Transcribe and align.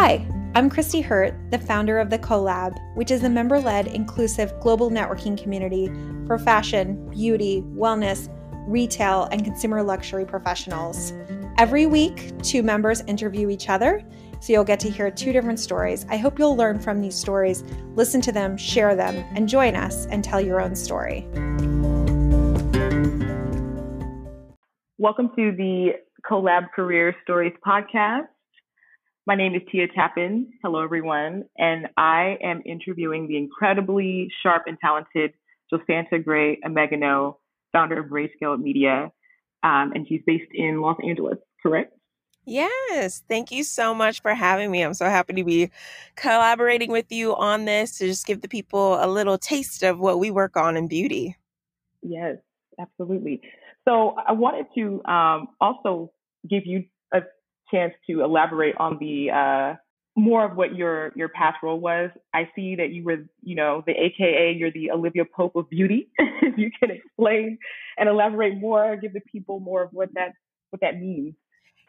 Hi, 0.00 0.24
I'm 0.54 0.70
Christy 0.70 1.00
Hurt, 1.00 1.34
the 1.50 1.58
founder 1.58 1.98
of 1.98 2.08
the 2.08 2.20
CoLab, 2.20 2.78
which 2.94 3.10
is 3.10 3.24
a 3.24 3.28
member 3.28 3.58
led, 3.58 3.88
inclusive 3.88 4.52
global 4.60 4.92
networking 4.92 5.36
community 5.36 5.90
for 6.24 6.38
fashion, 6.38 7.10
beauty, 7.10 7.64
wellness, 7.74 8.28
retail, 8.68 9.24
and 9.32 9.42
consumer 9.42 9.82
luxury 9.82 10.24
professionals. 10.24 11.12
Every 11.58 11.86
week, 11.86 12.32
two 12.44 12.62
members 12.62 13.00
interview 13.08 13.50
each 13.50 13.68
other, 13.68 14.04
so 14.38 14.52
you'll 14.52 14.62
get 14.62 14.78
to 14.80 14.88
hear 14.88 15.10
two 15.10 15.32
different 15.32 15.58
stories. 15.58 16.06
I 16.08 16.16
hope 16.16 16.38
you'll 16.38 16.56
learn 16.56 16.78
from 16.78 17.00
these 17.00 17.16
stories, 17.16 17.64
listen 17.96 18.20
to 18.20 18.30
them, 18.30 18.56
share 18.56 18.94
them, 18.94 19.16
and 19.34 19.48
join 19.48 19.74
us 19.74 20.06
and 20.06 20.22
tell 20.22 20.40
your 20.40 20.60
own 20.60 20.76
story. 20.76 21.26
Welcome 24.96 25.30
to 25.34 25.50
the 25.50 25.94
CoLab 26.24 26.70
Career 26.72 27.16
Stories 27.24 27.54
podcast. 27.66 28.28
My 29.28 29.34
name 29.34 29.54
is 29.54 29.60
Tia 29.70 29.88
Tappan. 29.88 30.54
Hello, 30.62 30.82
everyone. 30.82 31.44
And 31.58 31.88
I 31.98 32.38
am 32.42 32.62
interviewing 32.64 33.28
the 33.28 33.36
incredibly 33.36 34.32
sharp 34.42 34.62
and 34.66 34.78
talented 34.80 35.34
Josanta 35.70 36.24
Gray 36.24 36.58
Emegano, 36.66 37.36
founder 37.70 38.00
of 38.00 38.06
Grayscaled 38.06 38.62
Media. 38.62 39.12
Um, 39.62 39.92
and 39.94 40.08
she's 40.08 40.22
based 40.26 40.50
in 40.54 40.80
Los 40.80 40.96
Angeles, 41.06 41.36
correct? 41.62 41.92
Yes. 42.46 43.22
Thank 43.28 43.52
you 43.52 43.64
so 43.64 43.92
much 43.92 44.22
for 44.22 44.32
having 44.32 44.70
me. 44.70 44.80
I'm 44.80 44.94
so 44.94 45.04
happy 45.04 45.34
to 45.34 45.44
be 45.44 45.70
collaborating 46.16 46.90
with 46.90 47.12
you 47.12 47.36
on 47.36 47.66
this 47.66 47.98
to 47.98 48.06
just 48.06 48.24
give 48.24 48.40
the 48.40 48.48
people 48.48 48.94
a 48.94 49.06
little 49.06 49.36
taste 49.36 49.82
of 49.82 49.98
what 49.98 50.18
we 50.18 50.30
work 50.30 50.56
on 50.56 50.74
in 50.74 50.88
beauty. 50.88 51.36
Yes, 52.00 52.38
absolutely. 52.80 53.42
So 53.86 54.16
I 54.26 54.32
wanted 54.32 54.68
to 54.74 55.04
um, 55.04 55.48
also 55.60 56.12
give 56.48 56.64
you 56.64 56.84
a 57.12 57.20
chance 57.70 57.94
to 58.08 58.22
elaborate 58.22 58.74
on 58.78 58.98
the 58.98 59.30
uh, 59.30 59.76
more 60.16 60.44
of 60.44 60.56
what 60.56 60.74
your 60.74 61.12
your 61.14 61.28
past 61.28 61.58
role 61.62 61.78
was. 61.78 62.10
I 62.34 62.50
see 62.54 62.76
that 62.76 62.90
you 62.90 63.04
were, 63.04 63.24
you 63.42 63.54
know, 63.54 63.82
the 63.86 63.92
AKA, 63.92 64.54
you're 64.58 64.72
the 64.72 64.90
Olivia 64.90 65.24
Pope 65.24 65.56
of 65.56 65.70
beauty. 65.70 66.10
if 66.18 66.58
you 66.58 66.70
can 66.78 66.90
explain 66.90 67.58
and 67.96 68.08
elaborate 68.08 68.58
more, 68.58 68.96
give 68.96 69.12
the 69.12 69.20
people 69.20 69.60
more 69.60 69.82
of 69.82 69.90
what 69.92 70.10
that 70.14 70.32
what 70.70 70.80
that 70.80 71.00
means. 71.00 71.34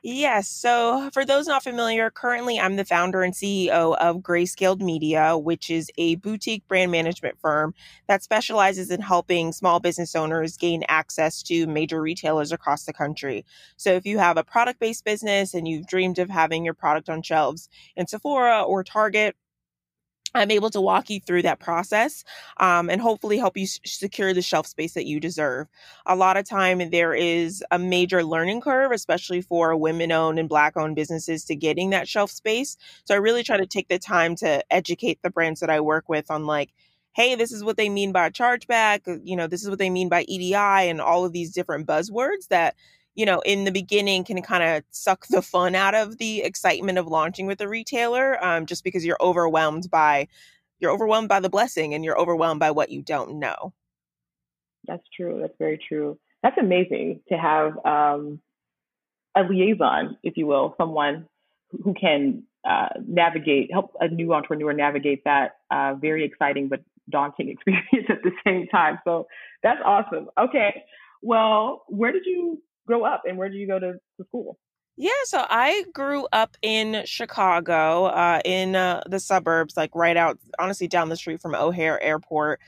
Yes. 0.02 0.48
So, 0.48 1.10
for 1.12 1.26
those 1.26 1.48
not 1.48 1.64
familiar, 1.64 2.10
currently 2.10 2.58
I'm 2.58 2.78
the 2.78 2.86
founder 2.86 3.22
and 3.22 3.34
CEO 3.34 3.98
of 3.98 4.18
Grayscaled 4.18 4.80
Media, 4.80 5.38
which 5.38 5.70
is 5.70 5.92
a 5.98 6.16
boutique 6.16 6.66
brand 6.70 6.92
management 6.92 7.38
firm 7.42 7.74
that 8.08 8.24
specializes 8.24 8.92
in 8.92 9.02
helping 9.02 9.52
small 9.52 9.80
business 9.82 10.16
owners 10.16 10.56
gain 10.56 10.84
access 10.88 11.44
to 11.44 11.68
major 11.68 12.02
retailers 12.02 12.54
across 12.54 12.86
the 12.86 12.94
country. 12.94 13.46
So, 13.76 13.92
if 13.94 14.06
you 14.06 14.20
have 14.20 14.38
a 14.38 14.44
product 14.44 14.80
based 14.80 15.04
business 15.04 15.54
and 15.54 15.68
you've 15.68 15.88
dreamed 15.88 16.18
of 16.20 16.30
having 16.30 16.64
your 16.64 16.74
product 16.74 17.10
on 17.10 17.22
shelves 17.22 17.68
in 17.98 18.08
Sephora 18.08 18.62
or 18.64 18.86
Target, 18.86 19.36
I'm 20.36 20.52
able 20.52 20.70
to 20.72 20.82
walk 20.82 21.10
you 21.10 21.20
through 21.20 21.42
that 21.44 21.60
process 21.60 22.24
um, 22.58 22.90
and 22.90 23.02
hopefully 23.02 23.38
help 23.38 23.58
you 23.58 23.64
s- 23.64 23.80
secure 23.86 24.34
the 24.34 24.42
shelf 24.42 24.68
space 24.68 24.94
that 24.94 25.06
you 25.08 25.20
deserve. 25.20 25.68
A 26.06 26.16
lot 26.16 26.38
of 26.38 26.48
time 26.48 26.90
there 26.92 27.14
is 27.14 27.64
a 27.72 27.80
major 27.80 28.24
learning 28.24 28.62
curve, 28.62 28.92
especially 28.92 29.42
for 29.42 29.76
women 29.76 30.12
owned 30.12 30.38
and 30.40 30.48
black 30.48 30.78
owned 30.78 30.96
businesses 30.96 31.46
to 31.46 31.56
getting 31.56 31.90
that 31.90 32.08
shelf 32.08 32.30
space. 32.32 32.78
So 33.06 33.16
I 33.16 33.18
really 33.18 33.44
try 33.44 33.58
to 33.58 33.66
take 33.66 33.88
the 33.88 34.00
time 34.00 34.36
to 34.38 34.64
educate 34.72 35.20
the 35.24 35.32
brands 35.32 35.60
that 35.62 35.70
I 35.70 35.80
work 35.82 36.08
with 36.10 36.30
on 36.30 36.46
like, 36.46 36.70
hey, 37.14 37.36
this 37.36 37.52
is 37.52 37.64
what 37.64 37.76
they 37.76 37.90
mean 37.90 38.12
by 38.12 38.30
chargeback, 38.30 39.08
uh, 39.08 39.18
you 39.24 39.36
know, 39.36 39.48
this 39.48 39.64
is 39.64 39.70
what 39.70 39.80
they 39.80 39.90
mean 39.90 40.10
by 40.10 40.24
EDI 40.24 40.90
and 40.90 41.02
all 41.02 41.26
of 41.26 41.34
these 41.34 41.52
different 41.52 41.88
buzzwords 41.88 42.48
that 42.50 42.76
you 43.20 43.26
know, 43.26 43.42
in 43.42 43.66
the 43.66 43.72
beginning 43.72 44.24
can 44.24 44.42
kind 44.42 44.64
of 44.64 44.82
suck 44.92 45.28
the 45.28 45.42
fun 45.42 45.76
out 45.76 45.94
of 45.94 46.20
the 46.20 46.42
excitement 46.42 46.98
of 46.98 47.06
launching 47.06 47.48
with 47.48 47.60
a 47.60 47.68
retailer 47.68 48.42
um, 48.42 48.66
just 48.66 48.82
because 48.82 49.06
you're 49.06 49.18
overwhelmed 49.20 49.92
by 49.92 50.26
you're 50.80 50.90
overwhelmed 50.90 51.28
by 51.28 51.42
the 51.42 51.50
blessing 51.50 51.94
and 51.94 52.06
you're 52.06 52.18
overwhelmed 52.18 52.62
by 52.62 52.72
what 52.72 52.90
you 52.90 53.02
don't 53.02 53.38
know. 53.38 53.74
That's 54.88 55.04
true. 55.14 55.40
That's 55.42 55.54
very 55.60 55.78
true. 55.86 56.18
That's 56.44 56.58
amazing 56.58 57.20
to 57.28 57.36
have 57.38 57.74
um, 57.86 58.40
a 59.36 59.42
liaison, 59.44 60.18
if 60.24 60.38
you 60.38 60.48
will, 60.48 60.74
someone 60.78 61.28
who 61.84 61.94
can 62.00 62.44
uh, 62.64 62.88
navigate, 63.06 63.70
help 63.70 63.98
a 64.00 64.08
new 64.08 64.34
entrepreneur 64.34 64.72
navigate 64.72 65.26
that 65.26 65.58
uh, 65.70 65.96
very 65.96 66.24
exciting 66.24 66.70
but 66.70 66.80
daunting 67.10 67.50
experience 67.68 68.08
at 68.08 68.24
the 68.24 68.32
same 68.48 68.68
time. 68.68 68.98
So 69.04 69.28
that's 69.62 69.82
awesome. 69.84 70.30
Okay. 70.40 70.86
Well, 71.22 71.84
where 71.90 72.14
did 72.14 72.26
you 72.26 72.62
grow 72.90 73.06
up 73.06 73.22
and 73.28 73.38
where 73.38 73.50
do 73.50 73.56
you 73.56 73.68
go 73.68 73.80
to, 73.80 73.94
to 73.94 74.24
school? 74.28 74.58
Yeah, 74.98 75.12
so 75.24 75.46
I 75.50 75.86
grew 75.94 76.28
up 76.34 76.58
in 76.62 77.04
Chicago, 77.06 78.06
uh, 78.06 78.42
in 78.44 78.76
uh, 78.76 79.04
the 79.08 79.20
suburbs, 79.20 79.78
like 79.78 79.92
right 79.96 80.18
out, 80.18 80.38
honestly, 80.58 80.90
down 80.90 81.08
the 81.08 81.16
street 81.16 81.40
from 81.40 81.56
O'Hare 81.56 82.02
Airport. 82.02 82.60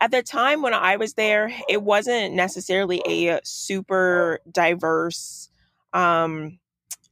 At 0.00 0.12
the 0.12 0.22
time 0.22 0.62
when 0.62 0.74
I 0.74 0.96
was 0.96 1.14
there, 1.14 1.50
it 1.68 1.82
wasn't 1.82 2.34
necessarily 2.34 3.02
a 3.08 3.40
super 3.42 4.38
diverse 4.52 5.48
um, 5.92 6.60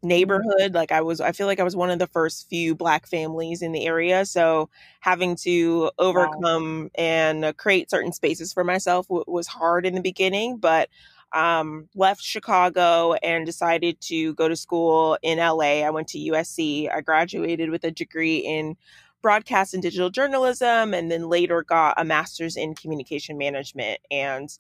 neighborhood. 0.03 0.75
Like 0.75 0.93
I 0.93 1.01
was, 1.01 1.21
I 1.21 1.33
feel 1.33 1.47
like 1.47 1.59
I 1.59 1.65
was 1.65 1.75
one 1.75 1.91
of 1.91 1.99
the 1.99 2.07
first 2.07 2.49
few 2.49 2.75
Black 2.77 3.09
families 3.09 3.63
in 3.63 3.73
the 3.73 3.87
area. 3.87 4.27
So 4.27 4.69
having 5.01 5.37
to 5.37 5.91
overcome 5.99 6.85
wow. 6.85 6.91
and 7.03 7.57
create 7.57 7.91
certain 7.91 8.13
spaces 8.13 8.53
for 8.53 8.63
myself 8.63 9.09
w- 9.09 9.25
was 9.27 9.47
hard 9.47 9.87
in 9.87 9.95
the 9.95 10.01
beginning, 10.01 10.59
but 10.59 10.89
um, 11.35 11.89
left 11.95 12.23
Chicago 12.23 13.15
and 13.15 13.47
decided 13.47 14.01
to 14.03 14.35
go 14.35 14.49
to 14.49 14.57
school 14.57 15.19
in 15.23 15.39
LA. 15.39 15.83
I 15.85 15.91
went 15.91 16.09
to 16.09 16.19
USC. 16.19 16.93
I 16.93 17.01
graduated 17.01 17.71
with 17.71 17.85
a 17.85 17.91
degree 17.91 18.39
in 18.39 18.77
broadcast 19.23 19.73
and 19.73 19.83
digital 19.83 20.11
journalism 20.11 20.93
and 20.93 21.11
then 21.11 21.29
later 21.29 21.63
got 21.63 21.95
a 21.97 22.05
master's 22.05 22.57
in 22.57 22.75
communication 22.75 23.39
management. 23.39 24.01
And 24.11 24.51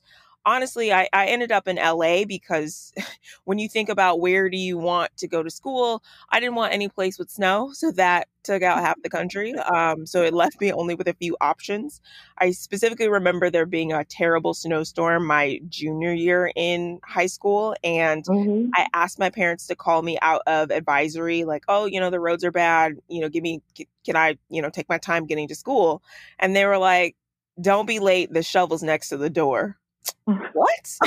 honestly, 0.44 0.92
I, 0.92 1.08
I 1.12 1.26
ended 1.26 1.52
up 1.52 1.68
in 1.68 1.76
LA 1.76 2.24
because 2.24 2.92
when 3.44 3.58
you 3.58 3.68
think 3.68 3.88
about 3.88 4.20
where 4.20 4.48
do 4.48 4.56
you 4.56 4.78
want 4.78 5.16
to 5.18 5.28
go 5.28 5.42
to 5.42 5.50
school, 5.50 6.02
I 6.30 6.40
didn't 6.40 6.54
want 6.54 6.72
any 6.72 6.88
place 6.88 7.18
with 7.18 7.30
snow. 7.30 7.70
So 7.72 7.90
that 7.92 8.28
took 8.42 8.62
out 8.62 8.80
half 8.80 9.00
the 9.02 9.10
country. 9.10 9.54
Um, 9.72 10.04
so 10.06 10.22
it 10.22 10.34
left 10.34 10.60
me 10.60 10.70
only 10.70 10.94
with 10.94 11.08
a 11.08 11.14
few 11.14 11.36
options. 11.40 12.00
I 12.36 12.50
specifically 12.50 13.08
remember 13.08 13.48
there 13.48 13.64
being 13.64 13.92
a 13.92 14.04
terrible 14.04 14.52
snowstorm 14.52 15.26
my 15.26 15.60
junior 15.68 16.12
year 16.12 16.52
in 16.54 17.00
high 17.04 17.26
school. 17.26 17.74
And 17.82 18.24
mm-hmm. 18.24 18.68
I 18.74 18.88
asked 18.92 19.18
my 19.18 19.30
parents 19.30 19.66
to 19.68 19.76
call 19.76 20.02
me 20.02 20.18
out 20.20 20.42
of 20.46 20.70
advisory, 20.70 21.44
like, 21.44 21.64
oh, 21.68 21.86
you 21.86 22.00
know, 22.00 22.10
the 22.10 22.20
roads 22.20 22.44
are 22.44 22.50
bad. 22.50 22.96
You 23.08 23.22
know, 23.22 23.28
give 23.30 23.42
me, 23.42 23.62
can 24.04 24.16
I, 24.16 24.36
you 24.50 24.60
know, 24.60 24.68
take 24.68 24.88
my 24.90 24.98
time 24.98 25.26
getting 25.26 25.48
to 25.48 25.54
school? 25.54 26.02
And 26.38 26.54
they 26.54 26.66
were 26.66 26.78
like, 26.78 27.16
don't 27.60 27.86
be 27.86 27.98
late. 27.98 28.32
The 28.32 28.42
shovel's 28.42 28.82
next 28.82 29.08
to 29.10 29.16
the 29.16 29.30
door 29.30 29.78
what? 30.24 30.98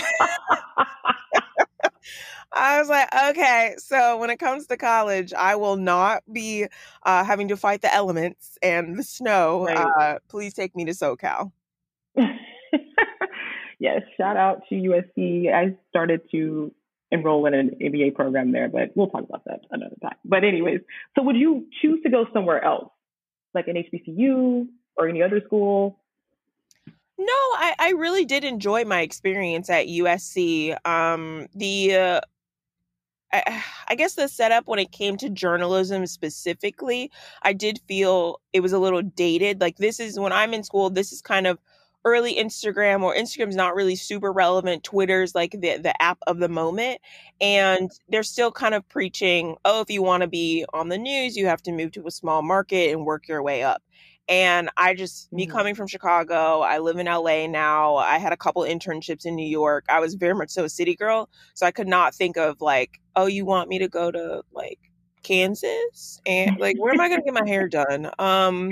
I 2.53 2.79
was 2.79 2.87
like, 2.87 3.09
okay, 3.31 3.75
so 3.77 4.17
when 4.17 4.29
it 4.29 4.37
comes 4.39 4.67
to 4.67 4.77
college, 4.77 5.33
I 5.33 5.55
will 5.57 5.75
not 5.75 6.23
be 6.31 6.67
uh, 7.03 7.23
having 7.23 7.49
to 7.49 7.57
fight 7.57 7.81
the 7.81 7.93
elements 7.93 8.57
and 8.61 8.97
the 8.97 9.03
snow. 9.03 9.65
Right. 9.65 9.77
Uh, 9.77 10.19
please 10.29 10.53
take 10.53 10.73
me 10.75 10.85
to 10.85 10.91
SoCal. 10.91 11.51
yes, 13.79 14.01
shout 14.17 14.37
out 14.37 14.61
to 14.69 14.75
USC. 14.75 15.53
I 15.53 15.75
started 15.89 16.21
to 16.31 16.73
enroll 17.11 17.45
in 17.45 17.53
an 17.53 17.71
MBA 17.81 18.15
program 18.15 18.53
there, 18.53 18.69
but 18.69 18.91
we'll 18.95 19.09
talk 19.09 19.23
about 19.23 19.43
that 19.45 19.61
another 19.71 19.95
time. 20.01 20.15
But, 20.23 20.45
anyways, 20.45 20.79
so 21.17 21.23
would 21.23 21.35
you 21.35 21.67
choose 21.81 22.01
to 22.03 22.09
go 22.09 22.25
somewhere 22.33 22.63
else, 22.63 22.89
like 23.53 23.67
an 23.67 23.75
HBCU 23.75 24.67
or 24.97 25.09
any 25.09 25.21
other 25.21 25.41
school? 25.45 25.99
No, 27.17 27.25
I, 27.33 27.75
I 27.79 27.89
really 27.91 28.25
did 28.25 28.43
enjoy 28.43 28.83
my 28.83 29.01
experience 29.01 29.69
at 29.69 29.87
USC. 29.87 30.75
Um, 30.85 31.47
the 31.55 31.95
uh, 31.95 32.21
I, 33.31 33.63
I 33.87 33.95
guess 33.95 34.15
the 34.15 34.27
setup 34.27 34.67
when 34.67 34.79
it 34.79 34.91
came 34.91 35.17
to 35.17 35.29
journalism 35.29 36.05
specifically, 36.07 37.11
I 37.43 37.53
did 37.53 37.79
feel 37.87 38.41
it 38.53 38.61
was 38.61 38.73
a 38.73 38.79
little 38.79 39.01
dated. 39.01 39.61
Like 39.61 39.77
this 39.77 39.99
is 39.99 40.19
when 40.19 40.33
I'm 40.33 40.53
in 40.53 40.63
school, 40.63 40.89
this 40.89 41.11
is 41.11 41.21
kind 41.21 41.47
of 41.47 41.59
early 42.03 42.35
Instagram 42.35 43.01
or 43.01 43.15
Instagram's 43.15 43.55
not 43.55 43.73
really 43.75 43.95
super 43.95 44.31
relevant. 44.31 44.83
Twitter's 44.83 45.33
like 45.33 45.51
the 45.51 45.77
the 45.77 45.93
app 46.01 46.19
of 46.27 46.39
the 46.39 46.49
moment. 46.49 46.99
And 47.41 47.91
they're 48.09 48.23
still 48.23 48.51
kind 48.51 48.75
of 48.75 48.87
preaching, 48.89 49.55
oh, 49.65 49.81
if 49.81 49.89
you 49.89 50.03
want 50.03 50.21
to 50.21 50.27
be 50.27 50.65
on 50.73 50.89
the 50.89 50.97
news, 50.97 51.35
you 51.35 51.47
have 51.47 51.61
to 51.63 51.71
move 51.71 51.91
to 51.93 52.07
a 52.07 52.11
small 52.11 52.41
market 52.43 52.91
and 52.91 53.05
work 53.05 53.27
your 53.27 53.41
way 53.43 53.63
up. 53.63 53.81
And 54.27 54.69
I 54.75 54.95
just, 54.95 55.31
me 55.31 55.45
mm-hmm. 55.45 55.55
coming 55.55 55.75
from 55.75 55.87
Chicago, 55.87 56.61
I 56.61 56.79
live 56.79 56.97
in 56.97 57.05
LA 57.05 57.47
now. 57.47 57.95
I 57.97 58.17
had 58.17 58.33
a 58.33 58.37
couple 58.37 58.63
internships 58.63 59.25
in 59.25 59.35
New 59.35 59.47
York. 59.47 59.85
I 59.87 59.99
was 59.99 60.15
very 60.15 60.33
much 60.33 60.49
so 60.49 60.63
a 60.63 60.69
city 60.69 60.95
girl. 60.95 61.29
So 61.53 61.65
I 61.65 61.71
could 61.71 61.87
not 61.87 62.15
think 62.15 62.37
of 62.37 62.59
like, 62.59 62.99
oh, 63.15 63.27
you 63.27 63.45
want 63.45 63.69
me 63.69 63.79
to 63.79 63.87
go 63.87 64.09
to 64.09 64.41
like 64.51 64.79
Kansas? 65.25 66.21
And 66.25 66.57
like, 66.59 66.77
where 66.79 66.93
am 66.93 67.01
I 67.01 67.07
going 67.07 67.19
to 67.19 67.25
get 67.25 67.33
my 67.33 67.47
hair 67.47 67.67
done? 67.67 68.09
Um, 68.17 68.71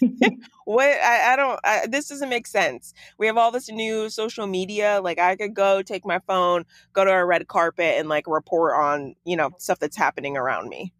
what, 0.64 0.88
I, 0.88 1.32
I 1.32 1.36
don't, 1.36 1.60
I, 1.64 1.86
this 1.86 2.08
doesn't 2.08 2.28
make 2.28 2.46
sense. 2.46 2.92
We 3.18 3.26
have 3.26 3.36
all 3.36 3.50
this 3.50 3.70
new 3.70 4.10
social 4.10 4.46
media. 4.46 5.00
Like, 5.02 5.18
I 5.18 5.36
could 5.36 5.54
go 5.54 5.82
take 5.82 6.04
my 6.04 6.18
phone, 6.26 6.64
go 6.92 7.04
to 7.04 7.10
a 7.10 7.24
red 7.24 7.48
carpet 7.48 7.96
and 7.98 8.08
like 8.08 8.24
report 8.26 8.74
on, 8.74 9.14
you 9.24 9.36
know, 9.36 9.50
stuff 9.58 9.78
that's 9.78 9.96
happening 9.96 10.36
around 10.36 10.68
me. 10.68 10.92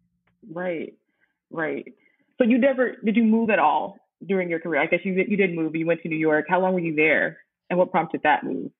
Right. 0.49 0.93
right. 1.49 1.93
So 2.41 2.47
you 2.47 2.57
never 2.57 2.95
did 3.05 3.15
you 3.15 3.23
move 3.23 3.51
at 3.51 3.59
all 3.59 3.99
during 4.25 4.49
your 4.49 4.59
career? 4.59 4.81
I 4.81 4.87
guess 4.87 5.01
you 5.03 5.13
you 5.13 5.37
did 5.37 5.53
move. 5.53 5.75
You 5.75 5.85
went 5.85 6.01
to 6.01 6.09
New 6.09 6.17
York. 6.17 6.45
How 6.49 6.59
long 6.59 6.73
were 6.73 6.79
you 6.79 6.95
there, 6.95 7.37
and 7.69 7.77
what 7.77 7.91
prompted 7.91 8.21
that 8.23 8.43
move? 8.43 8.71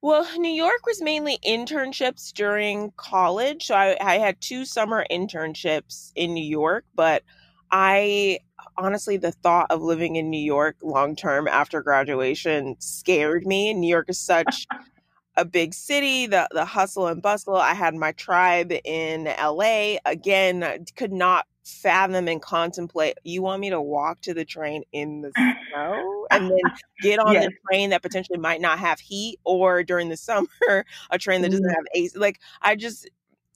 Well, 0.00 0.26
New 0.38 0.52
York 0.52 0.86
was 0.86 1.02
mainly 1.02 1.38
internships 1.46 2.32
during 2.32 2.92
college. 2.96 3.66
So 3.66 3.74
I, 3.74 3.98
I 4.00 4.16
had 4.16 4.40
two 4.40 4.64
summer 4.64 5.04
internships 5.10 6.12
in 6.16 6.32
New 6.32 6.44
York, 6.44 6.86
but 6.94 7.22
I 7.70 8.38
honestly, 8.78 9.18
the 9.18 9.32
thought 9.32 9.66
of 9.68 9.82
living 9.82 10.16
in 10.16 10.30
New 10.30 10.40
York 10.40 10.76
long 10.82 11.14
term 11.14 11.46
after 11.46 11.82
graduation 11.82 12.76
scared 12.78 13.46
me. 13.46 13.74
New 13.74 13.90
York 13.90 14.08
is 14.08 14.18
such 14.18 14.66
a 15.36 15.44
big 15.44 15.74
city, 15.74 16.26
the 16.26 16.48
the 16.52 16.64
hustle 16.64 17.06
and 17.06 17.20
bustle. 17.20 17.56
I 17.56 17.74
had 17.74 17.94
my 17.94 18.12
tribe 18.12 18.72
in 18.82 19.24
LA. 19.24 19.96
Again, 20.06 20.86
could 20.96 21.12
not 21.12 21.46
fathom 21.64 22.26
and 22.26 22.40
contemplate 22.40 23.18
you 23.22 23.42
want 23.42 23.60
me 23.60 23.70
to 23.70 23.80
walk 23.80 24.20
to 24.22 24.32
the 24.32 24.44
train 24.44 24.82
in 24.92 25.20
the 25.20 25.30
snow 25.36 26.26
and 26.30 26.50
then 26.50 26.58
get 27.02 27.18
on 27.18 27.34
yes. 27.34 27.46
the 27.46 27.52
train 27.68 27.90
that 27.90 28.02
potentially 28.02 28.38
might 28.38 28.60
not 28.60 28.78
have 28.78 28.98
heat 28.98 29.38
or 29.44 29.82
during 29.82 30.08
the 30.08 30.16
summer 30.16 30.84
a 31.10 31.18
train 31.18 31.42
that 31.42 31.50
doesn't 31.50 31.66
mm. 31.66 31.74
have 31.74 31.84
AC 31.94 32.18
like 32.18 32.40
I 32.62 32.76
just 32.76 33.08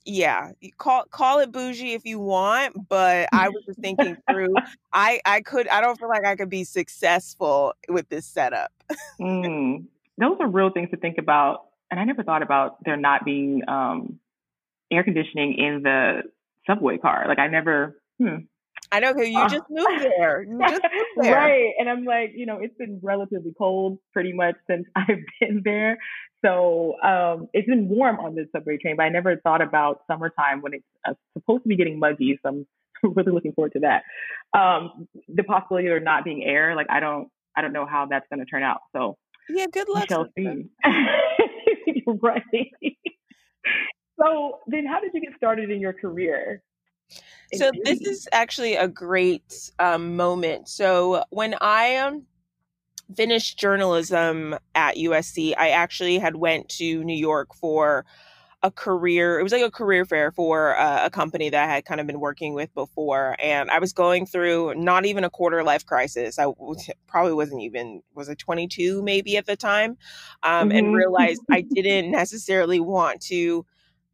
yeah 0.05 0.51
call 0.77 1.03
call 1.09 1.39
it 1.39 1.51
bougie 1.51 1.93
if 1.93 2.05
you 2.05 2.19
want 2.19 2.87
but 2.89 3.27
I 3.33 3.49
was 3.49 3.63
just 3.65 3.79
thinking 3.79 4.15
through 4.29 4.53
I 4.93 5.19
I 5.25 5.41
could 5.41 5.67
I 5.67 5.81
don't 5.81 5.99
feel 5.99 6.09
like 6.09 6.25
I 6.25 6.35
could 6.35 6.49
be 6.49 6.63
successful 6.63 7.73
with 7.89 8.07
this 8.09 8.27
setup 8.27 8.71
mm. 9.19 9.83
those 10.19 10.37
are 10.39 10.47
real 10.47 10.69
things 10.69 10.91
to 10.91 10.97
think 10.97 11.17
about 11.17 11.65
and 11.89 11.99
I 11.99 12.03
never 12.03 12.21
thought 12.21 12.43
about 12.43 12.83
there 12.83 12.97
not 12.97 13.25
being 13.25 13.67
um 13.67 14.19
air 14.91 15.03
conditioning 15.03 15.55
in 15.57 15.81
the 15.81 16.21
subway 16.67 16.97
car. 16.97 17.25
Like 17.27 17.39
I 17.39 17.47
never. 17.47 17.99
Hmm. 18.21 18.45
I 18.91 18.99
know 18.99 19.13
because 19.13 19.29
you 19.29 19.39
uh, 19.39 19.49
just 19.49 19.65
moved 19.69 20.05
there. 20.17 20.43
You 20.43 20.59
just 20.59 20.83
moved 20.93 21.27
there. 21.27 21.35
right. 21.35 21.73
And 21.79 21.89
I'm 21.89 22.05
like, 22.05 22.33
you 22.35 22.45
know, 22.45 22.59
it's 22.61 22.77
been 22.77 22.99
relatively 23.01 23.53
cold 23.57 23.97
pretty 24.13 24.31
much 24.31 24.55
since 24.69 24.85
I've 24.95 25.23
been 25.39 25.61
there. 25.63 25.97
So 26.45 26.93
um, 27.01 27.47
it's 27.53 27.67
been 27.67 27.89
warm 27.89 28.19
on 28.19 28.35
the 28.35 28.45
subway 28.51 28.77
train, 28.77 28.95
but 28.97 29.03
I 29.03 29.09
never 29.09 29.37
thought 29.37 29.61
about 29.61 30.01
summertime 30.09 30.61
when 30.61 30.75
it's 30.75 30.85
uh, 31.07 31.13
supposed 31.33 31.63
to 31.63 31.69
be 31.69 31.75
getting 31.75 31.99
muggy. 31.99 32.39
So 32.43 32.49
I'm 32.49 32.67
really 33.15 33.31
looking 33.31 33.53
forward 33.53 33.73
to 33.73 33.79
that. 33.79 34.03
Um, 34.57 35.07
the 35.27 35.43
possibility 35.43 35.87
of 35.87 35.91
there 35.91 35.99
not 35.99 36.23
being 36.23 36.43
air, 36.43 36.75
like 36.75 36.87
I 36.89 36.99
don't, 36.99 37.29
I 37.57 37.61
don't 37.61 37.73
know 37.73 37.85
how 37.85 38.05
that's 38.05 38.27
going 38.31 38.39
to 38.39 38.45
turn 38.45 38.63
out. 38.63 38.81
So 38.93 39.17
yeah, 39.49 39.65
good 39.71 39.89
luck. 39.89 40.03
We 40.09 40.15
shall 40.15 40.27
see. 40.37 40.69
right. 42.21 42.43
So 44.21 44.59
then, 44.67 44.85
how 44.85 44.99
did 44.99 45.11
you 45.13 45.21
get 45.21 45.35
started 45.37 45.69
in 45.69 45.79
your 45.79 45.93
career? 45.93 46.61
So 47.53 47.71
this 47.83 48.01
is 48.01 48.27
actually 48.31 48.75
a 48.75 48.87
great 48.87 49.71
um, 49.79 50.15
moment. 50.15 50.67
So 50.67 51.23
when 51.29 51.55
I 51.61 51.97
um, 51.97 52.25
finished 53.15 53.59
journalism 53.59 54.55
at 54.73 54.95
USC, 54.95 55.53
I 55.57 55.69
actually 55.69 56.17
had 56.17 56.35
went 56.35 56.69
to 56.69 57.03
New 57.03 57.15
York 57.15 57.53
for 57.53 58.05
a 58.63 58.71
career. 58.71 59.39
It 59.39 59.43
was 59.43 59.51
like 59.51 59.61
a 59.61 59.69
career 59.69 60.05
fair 60.05 60.31
for 60.31 60.75
uh, 60.75 61.05
a 61.05 61.09
company 61.11 61.49
that 61.49 61.69
I 61.69 61.71
had 61.71 61.85
kind 61.85 62.01
of 62.01 62.07
been 62.07 62.19
working 62.19 62.55
with 62.55 62.73
before, 62.73 63.35
and 63.39 63.69
I 63.69 63.77
was 63.77 63.93
going 63.93 64.25
through 64.25 64.73
not 64.75 65.05
even 65.05 65.23
a 65.23 65.29
quarter 65.29 65.63
life 65.63 65.85
crisis. 65.85 66.39
I 66.39 66.47
probably 67.07 67.33
wasn't 67.33 67.61
even 67.61 68.01
was 68.15 68.27
it 68.27 68.39
22 68.39 69.03
maybe 69.03 69.37
at 69.37 69.45
the 69.45 69.55
time, 69.55 69.97
um, 70.41 70.69
mm-hmm. 70.69 70.77
and 70.77 70.95
realized 70.95 71.41
I 71.51 71.61
didn't 71.73 72.11
necessarily 72.11 72.79
want 72.79 73.21
to 73.23 73.65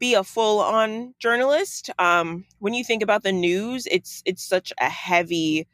be 0.01 0.15
a 0.15 0.23
full 0.23 0.59
on 0.59 1.13
journalist. 1.19 1.91
Um, 1.99 2.43
when 2.59 2.73
you 2.73 2.83
think 2.83 3.03
about 3.03 3.23
the 3.23 3.31
news, 3.31 3.87
it's 3.89 4.21
it's 4.25 4.43
such 4.43 4.73
a 4.79 4.89
heavy 4.89 5.67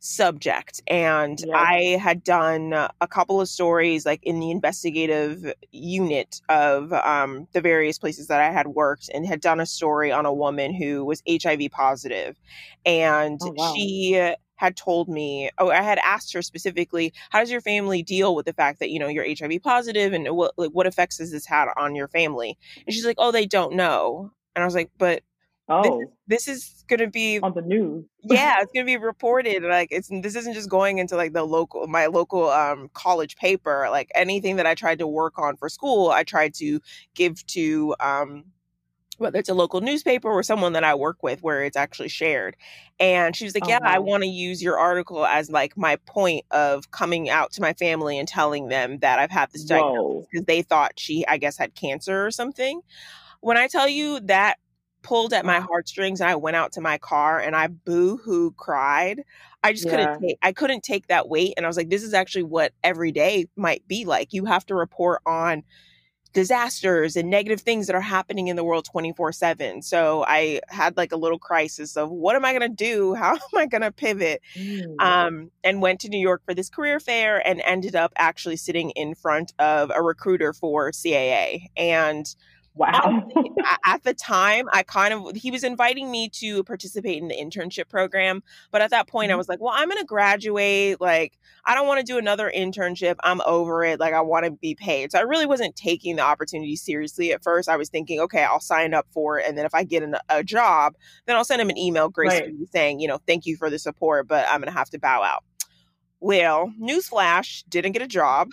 subject 0.00 0.82
and 0.86 1.40
yeah. 1.46 1.56
i 1.56 1.96
had 1.98 2.22
done 2.22 2.74
a 2.74 3.08
couple 3.08 3.40
of 3.40 3.48
stories 3.48 4.04
like 4.04 4.22
in 4.22 4.38
the 4.38 4.50
investigative 4.50 5.50
unit 5.72 6.42
of 6.50 6.92
um, 6.92 7.48
the 7.52 7.60
various 7.62 7.98
places 7.98 8.26
that 8.26 8.38
i 8.38 8.50
had 8.50 8.66
worked 8.66 9.08
and 9.14 9.26
had 9.26 9.40
done 9.40 9.60
a 9.60 9.64
story 9.64 10.12
on 10.12 10.26
a 10.26 10.32
woman 10.32 10.74
who 10.74 11.06
was 11.06 11.22
hiv 11.42 11.58
positive 11.70 12.38
and 12.84 13.40
oh, 13.42 13.54
wow. 13.56 13.72
she 13.74 14.34
had 14.64 14.76
told 14.76 15.08
me, 15.08 15.50
oh, 15.58 15.70
I 15.70 15.82
had 15.82 15.98
asked 15.98 16.32
her 16.32 16.42
specifically, 16.42 17.12
how 17.30 17.40
does 17.40 17.50
your 17.50 17.60
family 17.60 18.02
deal 18.02 18.34
with 18.34 18.46
the 18.46 18.52
fact 18.52 18.80
that, 18.80 18.90
you 18.90 18.98
know, 18.98 19.08
you're 19.08 19.26
HIV 19.26 19.62
positive 19.62 20.12
and 20.12 20.26
what, 20.34 20.54
like, 20.56 20.70
what 20.70 20.86
effects 20.86 21.18
has 21.18 21.30
this 21.30 21.46
had 21.46 21.68
on 21.76 21.94
your 21.94 22.08
family? 22.08 22.56
And 22.86 22.94
she's 22.94 23.04
like, 23.04 23.16
oh, 23.18 23.30
they 23.30 23.46
don't 23.46 23.74
know. 23.74 24.32
And 24.56 24.62
I 24.62 24.66
was 24.66 24.74
like, 24.74 24.90
but 24.96 25.22
oh, 25.68 26.00
this, 26.26 26.46
this 26.46 26.48
is 26.48 26.84
going 26.88 27.00
to 27.00 27.08
be 27.08 27.40
on 27.40 27.52
the 27.54 27.60
news. 27.60 28.04
yeah, 28.22 28.56
it's 28.60 28.72
going 28.72 28.86
to 28.86 28.90
be 28.90 28.96
reported. 28.96 29.62
Like 29.62 29.88
it's, 29.90 30.08
this 30.08 30.34
isn't 30.34 30.54
just 30.54 30.70
going 30.70 30.96
into 30.98 31.14
like 31.14 31.34
the 31.34 31.44
local, 31.44 31.86
my 31.86 32.06
local 32.06 32.48
um, 32.48 32.88
college 32.94 33.36
paper. 33.36 33.88
Like 33.90 34.10
anything 34.14 34.56
that 34.56 34.66
I 34.66 34.74
tried 34.74 34.98
to 35.00 35.06
work 35.06 35.38
on 35.38 35.56
for 35.56 35.68
school, 35.68 36.10
I 36.10 36.24
tried 36.24 36.54
to 36.54 36.80
give 37.14 37.44
to, 37.48 37.94
um, 38.00 38.44
whether 39.18 39.38
it's 39.38 39.48
a 39.48 39.54
local 39.54 39.80
newspaper 39.80 40.28
or 40.28 40.42
someone 40.42 40.72
that 40.74 40.84
I 40.84 40.94
work 40.94 41.22
with 41.22 41.42
where 41.42 41.64
it's 41.64 41.76
actually 41.76 42.08
shared. 42.08 42.56
And 43.00 43.34
she 43.34 43.44
was 43.44 43.54
like, 43.54 43.68
Yeah, 43.68 43.80
I 43.82 43.94
uh-huh. 43.94 44.02
want 44.02 44.22
to 44.22 44.28
use 44.28 44.62
your 44.62 44.78
article 44.78 45.24
as 45.26 45.50
like 45.50 45.76
my 45.76 45.96
point 46.06 46.44
of 46.50 46.90
coming 46.90 47.28
out 47.28 47.52
to 47.52 47.60
my 47.60 47.72
family 47.74 48.18
and 48.18 48.28
telling 48.28 48.68
them 48.68 48.98
that 48.98 49.18
I've 49.18 49.30
had 49.30 49.50
this 49.52 49.64
diagnosis 49.64 50.26
because 50.30 50.46
they 50.46 50.62
thought 50.62 50.92
she, 50.96 51.26
I 51.26 51.38
guess, 51.38 51.56
had 51.56 51.74
cancer 51.74 52.26
or 52.26 52.30
something. 52.30 52.80
When 53.40 53.56
I 53.56 53.68
tell 53.68 53.88
you 53.88 54.20
that 54.20 54.58
pulled 55.04 55.32
at 55.32 55.44
my 55.44 55.58
uh-huh. 55.58 55.68
heartstrings 55.68 56.20
and 56.20 56.28
I 56.28 56.34
went 56.34 56.56
out 56.56 56.72
to 56.72 56.80
my 56.80 56.98
car 56.98 57.38
and 57.38 57.54
I 57.54 57.68
boo 57.68 58.16
hoo 58.16 58.50
cried. 58.52 59.22
I 59.62 59.72
just 59.72 59.84
yeah. 59.84 59.90
couldn't 59.90 60.20
take 60.20 60.38
I 60.42 60.52
couldn't 60.52 60.82
take 60.82 61.06
that 61.06 61.28
weight. 61.28 61.54
And 61.56 61.64
I 61.64 61.68
was 61.68 61.76
like, 61.76 61.90
this 61.90 62.02
is 62.02 62.14
actually 62.14 62.42
what 62.44 62.72
every 62.82 63.12
day 63.12 63.46
might 63.54 63.86
be 63.86 64.04
like. 64.04 64.32
You 64.32 64.46
have 64.46 64.66
to 64.66 64.74
report 64.74 65.20
on 65.24 65.62
disasters 66.34 67.16
and 67.16 67.30
negative 67.30 67.60
things 67.60 67.86
that 67.86 67.96
are 67.96 68.00
happening 68.00 68.48
in 68.48 68.56
the 68.56 68.64
world 68.64 68.84
24 68.84 69.32
7. 69.32 69.80
So 69.82 70.24
I 70.26 70.60
had 70.68 70.96
like 70.96 71.12
a 71.12 71.16
little 71.16 71.38
crisis 71.38 71.96
of 71.96 72.10
what 72.10 72.36
am 72.36 72.44
I 72.44 72.52
going 72.52 72.68
to 72.68 72.76
do? 72.76 73.14
How 73.24 73.32
am 73.34 73.40
I 73.56 73.66
going 73.66 73.82
to 73.82 73.92
pivot? 73.92 74.42
Mm. 74.54 75.00
Um, 75.00 75.50
and 75.62 75.80
went 75.80 76.00
to 76.00 76.08
New 76.08 76.18
York 76.18 76.42
for 76.44 76.52
this 76.52 76.68
career 76.68 77.00
fair 77.00 77.46
and 77.46 77.62
ended 77.64 77.96
up 77.96 78.12
actually 78.16 78.56
sitting 78.56 78.90
in 78.90 79.14
front 79.14 79.54
of 79.58 79.90
a 79.94 80.02
recruiter 80.02 80.52
for 80.52 80.90
CAA. 80.90 81.68
And 81.76 82.26
Wow. 82.76 83.28
at 83.84 84.02
the 84.02 84.14
time, 84.14 84.68
I 84.72 84.82
kind 84.82 85.14
of, 85.14 85.36
he 85.36 85.52
was 85.52 85.62
inviting 85.62 86.10
me 86.10 86.28
to 86.40 86.64
participate 86.64 87.22
in 87.22 87.28
the 87.28 87.36
internship 87.36 87.88
program. 87.88 88.42
But 88.72 88.82
at 88.82 88.90
that 88.90 89.06
point, 89.06 89.28
mm-hmm. 89.28 89.34
I 89.34 89.36
was 89.36 89.48
like, 89.48 89.60
well, 89.60 89.72
I'm 89.74 89.88
going 89.88 90.00
to 90.00 90.04
graduate. 90.06 91.00
Like, 91.00 91.38
I 91.64 91.74
don't 91.74 91.86
want 91.86 92.00
to 92.00 92.12
do 92.12 92.18
another 92.18 92.50
internship. 92.54 93.14
I'm 93.22 93.40
over 93.42 93.84
it. 93.84 94.00
Like, 94.00 94.12
I 94.12 94.20
want 94.22 94.44
to 94.46 94.50
be 94.50 94.74
paid. 94.74 95.12
So 95.12 95.18
I 95.18 95.22
really 95.22 95.46
wasn't 95.46 95.76
taking 95.76 96.16
the 96.16 96.22
opportunity 96.22 96.74
seriously 96.74 97.32
at 97.32 97.44
first. 97.44 97.68
I 97.68 97.76
was 97.76 97.88
thinking, 97.88 98.18
okay, 98.20 98.42
I'll 98.42 98.60
sign 98.60 98.92
up 98.92 99.06
for 99.12 99.38
it. 99.38 99.46
And 99.46 99.56
then 99.56 99.66
if 99.66 99.74
I 99.74 99.84
get 99.84 100.02
an, 100.02 100.16
a 100.28 100.42
job, 100.42 100.94
then 101.26 101.36
I'll 101.36 101.44
send 101.44 101.62
him 101.62 101.70
an 101.70 101.78
email 101.78 102.08
gracefully 102.08 102.56
right. 102.58 102.72
saying, 102.72 102.98
you 102.98 103.06
know, 103.06 103.20
thank 103.24 103.46
you 103.46 103.56
for 103.56 103.70
the 103.70 103.78
support, 103.78 104.26
but 104.26 104.46
I'm 104.48 104.60
going 104.60 104.72
to 104.72 104.76
have 104.76 104.90
to 104.90 104.98
bow 104.98 105.22
out. 105.22 105.44
Well, 106.18 106.72
newsflash, 106.80 107.62
didn't 107.68 107.92
get 107.92 108.02
a 108.02 108.08
job. 108.08 108.48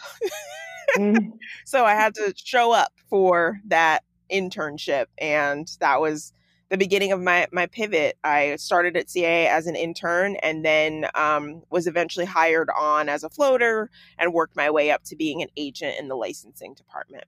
mm. 0.95 1.31
So 1.65 1.85
I 1.85 1.95
had 1.95 2.13
to 2.15 2.33
show 2.35 2.71
up 2.71 2.91
for 3.09 3.59
that 3.67 4.03
internship 4.31 5.07
and 5.17 5.67
that 5.79 6.01
was 6.01 6.33
the 6.71 6.77
beginning 6.77 7.11
of 7.11 7.21
my 7.21 7.47
my 7.51 7.67
pivot. 7.67 8.17
I 8.23 8.55
started 8.55 8.95
at 8.95 9.07
CAA 9.07 9.47
as 9.47 9.67
an 9.67 9.75
intern 9.75 10.37
and 10.37 10.65
then 10.65 11.05
um, 11.15 11.63
was 11.69 11.85
eventually 11.85 12.25
hired 12.25 12.69
on 12.75 13.09
as 13.09 13.23
a 13.23 13.29
floater 13.29 13.91
and 14.17 14.33
worked 14.33 14.55
my 14.55 14.71
way 14.71 14.89
up 14.89 15.03
to 15.05 15.15
being 15.15 15.41
an 15.41 15.49
agent 15.57 15.97
in 15.99 16.07
the 16.07 16.15
licensing 16.15 16.73
department. 16.73 17.25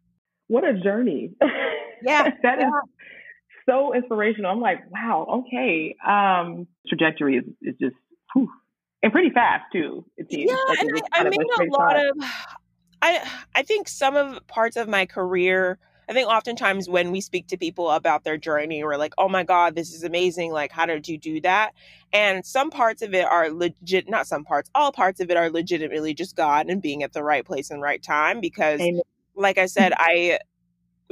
What 0.47 0.63
a 0.63 0.73
journey! 0.73 1.31
Yeah, 2.01 2.23
that 2.43 2.59
yeah. 2.59 2.67
is 2.67 2.71
so 3.69 3.93
inspirational. 3.93 4.49
I'm 4.49 4.61
like, 4.61 4.79
wow, 4.89 5.43
okay. 5.47 5.95
Um, 6.07 6.67
trajectory 6.87 7.37
is 7.37 7.43
is 7.61 7.75
just 7.79 7.95
whew, 8.33 8.49
and 9.03 9.11
pretty 9.11 9.29
fast 9.29 9.65
too. 9.73 10.05
It 10.15 10.31
seems. 10.31 10.51
Yeah, 10.51 10.57
like 10.69 10.79
and 10.79 11.01
I, 11.13 11.19
I 11.19 11.23
made 11.23 11.67
a, 11.67 11.71
lot 11.71 11.97
of. 11.97 12.15
I 13.01 13.29
I 13.53 13.63
think 13.63 13.89
some 13.89 14.15
of 14.15 14.45
parts 14.47 14.77
of 14.77 14.87
my 14.87 15.05
career 15.05 15.79
I 16.13 16.15
think 16.15 16.29
oftentimes 16.29 16.87
when 16.87 17.09
we 17.09 17.21
speak 17.21 17.47
to 17.47 17.57
people 17.57 17.89
about 17.89 18.23
their 18.23 18.37
journey, 18.37 18.83
we're 18.83 18.97
like, 18.97 19.15
oh 19.17 19.27
my 19.27 19.43
God, 19.43 19.73
this 19.73 19.91
is 19.91 20.03
amazing. 20.03 20.51
Like, 20.51 20.71
how 20.71 20.85
did 20.85 21.07
you 21.07 21.17
do 21.17 21.41
that? 21.41 21.73
And 22.13 22.45
some 22.45 22.69
parts 22.69 23.01
of 23.01 23.15
it 23.15 23.25
are 23.25 23.49
legit, 23.49 24.07
not 24.07 24.27
some 24.27 24.43
parts, 24.43 24.69
all 24.75 24.91
parts 24.91 25.19
of 25.19 25.31
it 25.31 25.37
are 25.37 25.49
legitimately 25.49 26.13
just 26.13 26.35
God 26.35 26.67
and 26.67 26.83
being 26.83 27.01
at 27.01 27.13
the 27.13 27.23
right 27.23 27.43
place 27.43 27.71
and 27.71 27.81
right 27.81 28.01
time. 28.03 28.41
Because, 28.41 28.79
Amen. 28.79 29.01
like 29.33 29.57
I 29.57 29.65
said, 29.65 29.91
I 29.97 30.37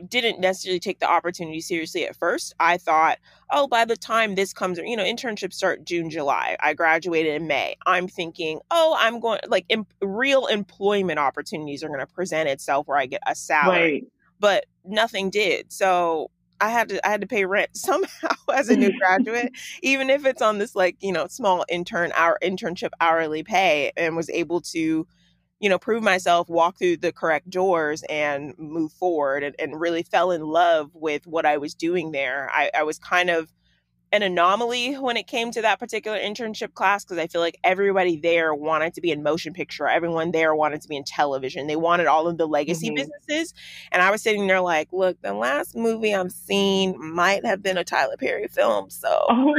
didn't 0.08 0.40
necessarily 0.40 0.80
take 0.80 1.00
the 1.00 1.10
opportunity 1.10 1.62
seriously 1.62 2.06
at 2.06 2.16
first. 2.16 2.54
I 2.60 2.78
thought, 2.78 3.18
oh, 3.50 3.68
by 3.68 3.86
the 3.86 3.98
time 3.98 4.36
this 4.36 4.54
comes, 4.54 4.78
you 4.78 4.96
know, 4.96 5.04
internships 5.04 5.54
start 5.54 5.84
June, 5.84 6.12
July. 6.12 6.58
I 6.60 6.76
graduated 6.76 7.42
in 7.42 7.48
May. 7.48 7.76
I'm 7.88 8.08
thinking, 8.08 8.60
oh, 8.70 8.96
I'm 9.00 9.20
going 9.20 9.40
like 9.48 9.66
real 10.00 10.46
employment 10.46 11.18
opportunities 11.18 11.84
are 11.84 11.88
going 11.88 12.02
to 12.02 12.06
present 12.06 12.50
itself 12.50 12.88
where 12.88 13.00
I 13.00 13.08
get 13.08 13.24
a 13.26 13.34
salary. 13.34 13.94
Right 13.94 14.04
but 14.42 14.66
nothing 14.86 15.30
did. 15.30 15.72
So 15.72 16.32
I 16.60 16.70
had 16.70 16.90
to 16.90 17.06
I 17.06 17.12
had 17.12 17.22
to 17.22 17.28
pay 17.28 17.46
rent 17.46 17.72
somehow 17.76 18.36
as 18.54 18.70
a 18.70 18.76
new 18.76 18.98
graduate, 19.00 19.52
even 19.82 20.10
if 20.10 20.26
it's 20.26 20.42
on 20.42 20.58
this 20.58 20.76
like 20.76 20.98
you 21.02 21.12
know 21.12 21.28
small 21.28 21.66
intern 21.70 22.12
hour 22.16 22.38
internship 22.44 22.92
hourly 23.02 23.44
pay, 23.44 23.92
and 23.98 24.16
was 24.16 24.30
able 24.30 24.62
to 24.62 25.08
you 25.60 25.70
know 25.70 25.80
prove 25.80 26.04
myself, 26.04 26.50
walk 26.50 26.78
through 26.78 26.98
the 26.98 27.12
correct 27.12 27.50
doors, 27.50 28.04
and 28.10 28.54
move 28.58 28.92
forward, 28.94 29.44
and, 29.44 29.56
and 29.60 29.80
really 29.80 30.04
fell 30.04 30.32
in 30.32 30.42
love 30.42 30.92
with 30.94 31.26
what 31.28 31.46
I 31.46 31.58
was 31.58 31.74
doing 31.74 32.12
there. 32.12 32.50
I, 32.54 32.72
I 32.78 32.84
was 32.84 33.00
kind 33.00 33.30
of 33.30 33.52
an 34.12 34.24
anomaly 34.24 34.96
when 34.96 35.16
it 35.16 35.26
came 35.26 35.52
to 35.52 35.62
that 35.62 35.80
particular 35.80 36.18
internship 36.18 36.74
class 36.74 37.06
because 37.06 37.18
I 37.18 37.28
feel 37.28 37.40
like 37.40 37.58
everybody 37.64 38.18
there 38.18 38.54
wanted 38.54 38.94
to 38.96 39.02
be 39.02 39.12
in 39.12 39.24
motion 39.24 39.54
picture. 39.54 39.88
Everyone 39.88 40.32
there 40.32 40.54
wanted 40.54 40.82
to 40.82 40.90
be 40.90 40.98
in 40.98 41.04
television. 41.04 41.68
They 41.68 41.78
wanted 41.78 42.08
all 42.08 42.28
of 42.28 42.38
the 42.38 42.48
legacy 42.48 42.88
mm-hmm. 42.88 42.96
businesses. 42.96 43.54
And 43.92 44.02
I 44.02 44.12
was 44.12 44.22
sitting 44.22 44.48
there 44.48 44.62
like, 44.62 44.90
look, 44.92 45.22
the 45.22 45.34
last 45.34 45.78
movie 45.78 46.14
I've 46.14 46.32
seen 46.32 46.96
might 47.00 47.46
have 47.46 47.64
been 47.64 47.78
a 47.78 47.86
Tyler 47.86 48.18
Perry 48.18 48.48
film. 48.48 48.90
So 48.90 49.26
oh. 49.30 49.54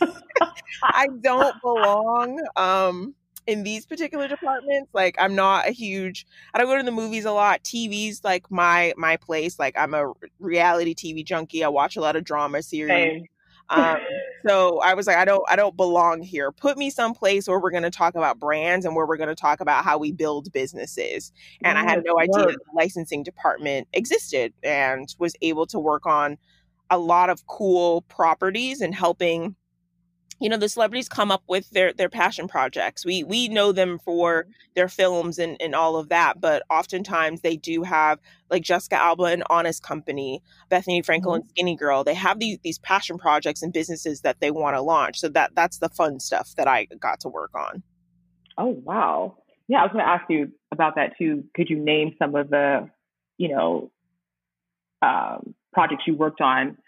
I, 0.00 0.12
I, 0.82 1.06
don't 1.20 1.60
belong. 1.60 2.40
Um, 2.54 3.14
in 3.46 3.62
these 3.62 3.86
particular 3.86 4.26
departments 4.26 4.90
like 4.92 5.14
i'm 5.20 5.36
not 5.36 5.68
a 5.68 5.70
huge 5.70 6.26
i 6.52 6.58
don't 6.58 6.66
go 6.66 6.76
to 6.76 6.82
the 6.82 6.90
movies 6.90 7.24
a 7.24 7.30
lot 7.30 7.62
tv's 7.62 8.24
like 8.24 8.50
my 8.50 8.92
my 8.96 9.16
place 9.16 9.56
like 9.56 9.78
i'm 9.78 9.94
a 9.94 10.12
reality 10.40 10.96
tv 10.96 11.24
junkie 11.24 11.62
i 11.62 11.68
watch 11.68 11.96
a 11.96 12.00
lot 12.00 12.16
of 12.16 12.24
drama 12.24 12.60
series 12.60 12.90
Same. 12.90 13.26
Um, 13.68 13.98
so 14.46 14.80
I 14.80 14.94
was 14.94 15.06
like, 15.06 15.16
I 15.16 15.24
don't, 15.24 15.44
I 15.48 15.56
don't 15.56 15.76
belong 15.76 16.22
here. 16.22 16.52
Put 16.52 16.78
me 16.78 16.90
someplace 16.90 17.48
where 17.48 17.58
we're 17.58 17.70
going 17.70 17.82
to 17.82 17.90
talk 17.90 18.14
about 18.14 18.38
brands 18.38 18.86
and 18.86 18.94
where 18.94 19.06
we're 19.06 19.16
going 19.16 19.28
to 19.28 19.34
talk 19.34 19.60
about 19.60 19.84
how 19.84 19.98
we 19.98 20.12
build 20.12 20.52
businesses. 20.52 21.32
And 21.64 21.76
I 21.76 21.82
had 21.82 22.04
no 22.04 22.18
idea 22.18 22.46
the 22.46 22.58
licensing 22.74 23.22
department 23.22 23.88
existed 23.92 24.52
and 24.62 25.14
was 25.18 25.34
able 25.42 25.66
to 25.66 25.78
work 25.78 26.06
on 26.06 26.38
a 26.90 26.98
lot 26.98 27.30
of 27.30 27.46
cool 27.46 28.02
properties 28.02 28.80
and 28.80 28.94
helping 28.94 29.56
you 30.40 30.48
know 30.48 30.56
the 30.56 30.68
celebrities 30.68 31.08
come 31.08 31.30
up 31.30 31.42
with 31.48 31.70
their 31.70 31.92
their 31.92 32.08
passion 32.08 32.48
projects. 32.48 33.04
We 33.04 33.24
we 33.24 33.48
know 33.48 33.72
them 33.72 33.98
for 33.98 34.42
mm-hmm. 34.42 34.50
their 34.74 34.88
films 34.88 35.38
and 35.38 35.56
and 35.60 35.74
all 35.74 35.96
of 35.96 36.08
that 36.10 36.40
but 36.40 36.62
oftentimes 36.70 37.40
they 37.40 37.56
do 37.56 37.82
have 37.82 38.18
like 38.50 38.62
jessica 38.62 38.96
alba 38.96 39.24
and 39.24 39.42
honest 39.48 39.82
company 39.82 40.42
bethenny 40.70 41.04
frankel 41.04 41.22
mm-hmm. 41.22 41.34
and 41.34 41.48
skinny 41.48 41.76
girl. 41.76 42.04
They 42.04 42.14
have 42.14 42.38
these 42.38 42.58
these 42.62 42.78
passion 42.78 43.18
projects 43.18 43.62
and 43.62 43.72
businesses 43.72 44.20
that 44.22 44.40
they 44.40 44.50
want 44.50 44.76
to 44.76 44.82
launch 44.82 45.20
so 45.20 45.28
that 45.30 45.54
that's 45.54 45.78
the 45.78 45.88
fun 45.88 46.20
stuff 46.20 46.54
that 46.56 46.68
i 46.68 46.86
got 47.00 47.20
to 47.20 47.28
work 47.28 47.54
on. 47.54 47.82
Oh 48.58 48.80
wow. 48.84 49.36
Yeah 49.68 49.80
i 49.80 49.82
was 49.82 49.92
going 49.92 50.04
to 50.04 50.10
ask 50.10 50.24
you 50.28 50.52
about 50.72 50.96
that 50.96 51.16
too. 51.18 51.44
Could 51.54 51.70
you 51.70 51.78
name 51.78 52.14
some 52.18 52.34
of 52.34 52.50
the 52.50 52.90
you 53.38 53.48
know 53.48 53.90
um, 55.02 55.54
projects 55.72 56.04
you 56.06 56.14
worked 56.14 56.40
on 56.40 56.78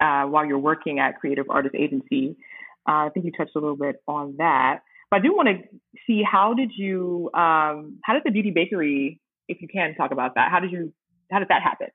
uh, 0.00 0.24
while 0.24 0.44
you're 0.44 0.58
working 0.58 0.98
at 0.98 1.18
creative 1.18 1.46
artist 1.50 1.74
agency 1.74 2.36
uh, 2.88 3.06
I 3.06 3.10
think 3.12 3.26
you 3.26 3.32
touched 3.32 3.54
a 3.54 3.60
little 3.60 3.76
bit 3.76 3.96
on 4.08 4.36
that. 4.38 4.80
But 5.10 5.18
I 5.18 5.20
do 5.20 5.34
want 5.34 5.48
to 5.48 5.78
see 6.06 6.22
how 6.22 6.54
did 6.54 6.72
you, 6.74 7.30
um, 7.34 7.98
how 8.04 8.14
did 8.14 8.22
the 8.24 8.30
Beauty 8.30 8.50
Bakerie, 8.50 9.20
if 9.48 9.60
you 9.60 9.68
can 9.68 9.94
talk 9.94 10.10
about 10.10 10.34
that, 10.34 10.50
how 10.50 10.60
did 10.60 10.72
you, 10.72 10.92
how 11.30 11.38
did 11.38 11.48
that 11.48 11.62
happen? 11.62 11.88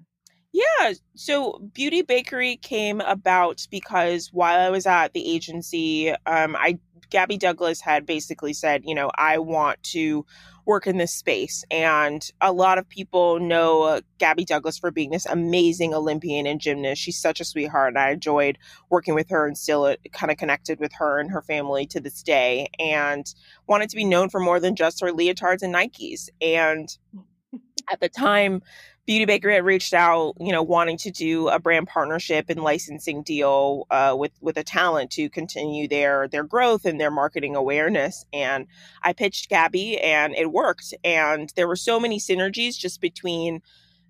Yeah, 0.53 0.93
so 1.15 1.59
Beauty 1.73 2.03
Bakerie 2.03 2.61
came 2.61 3.01
about 3.01 3.65
because 3.71 4.29
while 4.31 4.59
I 4.59 4.69
was 4.69 4.85
at 4.85 5.13
the 5.13 5.33
agency, 5.33 6.11
um, 6.11 6.55
I 6.55 6.77
Gabby 7.09 7.37
Douglas 7.37 7.79
had 7.81 8.05
basically 8.05 8.53
said, 8.53 8.83
you 8.85 8.95
know, 8.95 9.11
I 9.15 9.37
want 9.37 9.81
to 9.91 10.25
work 10.65 10.87
in 10.87 10.97
this 10.97 11.13
space. 11.13 11.63
And 11.69 12.27
a 12.41 12.51
lot 12.51 12.77
of 12.77 12.89
people 12.89 13.39
know 13.39 13.83
uh, 13.83 14.01
Gabby 14.17 14.45
Douglas 14.45 14.79
for 14.79 14.91
being 14.91 15.11
this 15.11 15.25
amazing 15.27 15.93
Olympian 15.93 16.47
and 16.47 16.59
gymnast. 16.59 17.01
She's 17.01 17.19
such 17.19 17.39
a 17.39 17.45
sweetheart. 17.45 17.89
And 17.89 17.99
I 17.99 18.11
enjoyed 18.11 18.57
working 18.89 19.13
with 19.13 19.29
her 19.29 19.45
and 19.45 19.57
still 19.57 19.83
uh, 19.83 19.95
kind 20.11 20.31
of 20.31 20.37
connected 20.37 20.79
with 20.79 20.93
her 20.93 21.19
and 21.19 21.29
her 21.31 21.43
family 21.43 21.85
to 21.87 21.99
this 21.99 22.23
day. 22.23 22.69
And 22.79 23.25
wanted 23.67 23.89
to 23.89 23.95
be 23.95 24.05
known 24.05 24.29
for 24.29 24.39
more 24.39 24.59
than 24.59 24.75
just 24.75 25.01
her 25.01 25.11
leotards 25.11 25.61
and 25.61 25.73
Nikes. 25.73 26.29
And 26.41 26.89
at 27.91 27.99
the 27.99 28.09
time, 28.09 28.61
Beauty 29.05 29.25
Bakerie 29.25 29.55
had 29.55 29.65
reached 29.65 29.93
out, 29.93 30.35
you 30.39 30.53
know, 30.53 30.63
wanting 30.63 30.97
to 30.99 31.11
do 31.11 31.49
a 31.49 31.59
brand 31.59 31.87
partnership 31.89 32.45
and 32.47 32.61
licensing 32.61 33.21
deal 33.21 33.85
uh, 33.91 34.15
with 34.17 34.31
with 34.39 34.55
a 34.55 34.63
talent 34.63 35.11
to 35.11 35.29
continue 35.29 35.89
their 35.89 36.29
their 36.29 36.45
growth 36.45 36.85
and 36.85 37.01
their 37.01 37.11
marketing 37.11 37.53
awareness. 37.53 38.25
And 38.31 38.65
I 39.01 39.11
pitched 39.11 39.49
Gabby, 39.49 39.99
and 39.99 40.33
it 40.35 40.53
worked. 40.53 40.93
And 41.03 41.51
there 41.57 41.67
were 41.67 41.75
so 41.75 41.99
many 41.99 42.17
synergies 42.17 42.77
just 42.77 43.01
between 43.01 43.61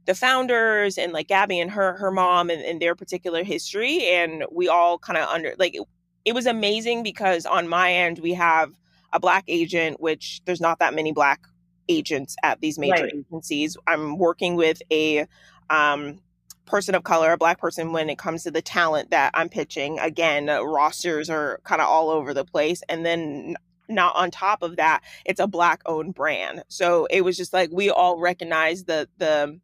the 0.06 0.14
founders 0.14 1.00
and 1.00 1.12
like 1.12 1.28
Gabby 1.28 1.60
and 1.60 1.72
her 1.72 1.94
her 1.98 2.12
mom 2.12 2.52
and, 2.52 2.62
and 2.62 2.80
their 2.80 2.94
particular 2.94 3.44
history. 3.44 4.06
And 4.06 4.46
we 4.52 4.68
all 4.68 5.00
kind 5.00 5.18
of 5.18 5.28
under 5.28 5.56
like 5.58 5.74
it, 5.74 5.82
it 6.24 6.36
was 6.36 6.46
amazing 6.46 7.02
because 7.02 7.48
on 7.48 7.68
my 7.68 7.92
end 7.92 8.20
we 8.20 8.34
have 8.36 8.72
a 9.12 9.20
black 9.20 9.46
agent, 9.48 10.00
which 10.00 10.42
there's 10.46 10.62
not 10.62 10.78
that 10.80 10.94
many 10.94 11.12
black 11.12 11.42
agents 11.90 12.36
at 12.44 12.62
these 12.62 12.78
major 12.78 13.04
right. 13.04 13.13
agencies. 13.13 13.78
I'm 13.88 14.18
working 14.18 14.56
with 14.56 14.82
a 14.92 15.28
um, 15.70 16.20
person 16.66 16.96
of 16.96 17.04
color, 17.04 17.32
a 17.32 17.38
black 17.38 17.60
person, 17.60 17.92
when 17.92 18.10
it 18.10 18.18
comes 18.18 18.44
to 18.44 18.52
the 18.52 18.62
talent 18.62 19.12
that 19.12 19.32
I'm 19.34 19.50
pitching. 19.50 20.00
Again, 20.00 20.50
uh, 20.50 20.62
rosters 20.63 21.30
are 21.30 21.60
kind 21.63 21.82
of 21.82 21.88
all 21.88 22.10
over 22.10 22.34
the 22.34 22.46
place. 22.46 22.82
And 22.90 23.06
then 23.06 23.56
not 23.90 24.16
on 24.16 24.32
top 24.32 24.62
of 24.62 24.78
that, 24.78 25.02
it's 25.25 25.40
a 25.40 25.48
black 25.48 25.82
owned 25.86 26.16
brand. 26.16 26.63
So 26.68 27.06
it 27.10 27.22
was 27.22 27.38
just 27.38 27.54
like 27.54 27.70
we 27.72 27.90
all 27.90 28.20
recognized 28.20 28.88
the 28.88 29.08
the 29.18 29.60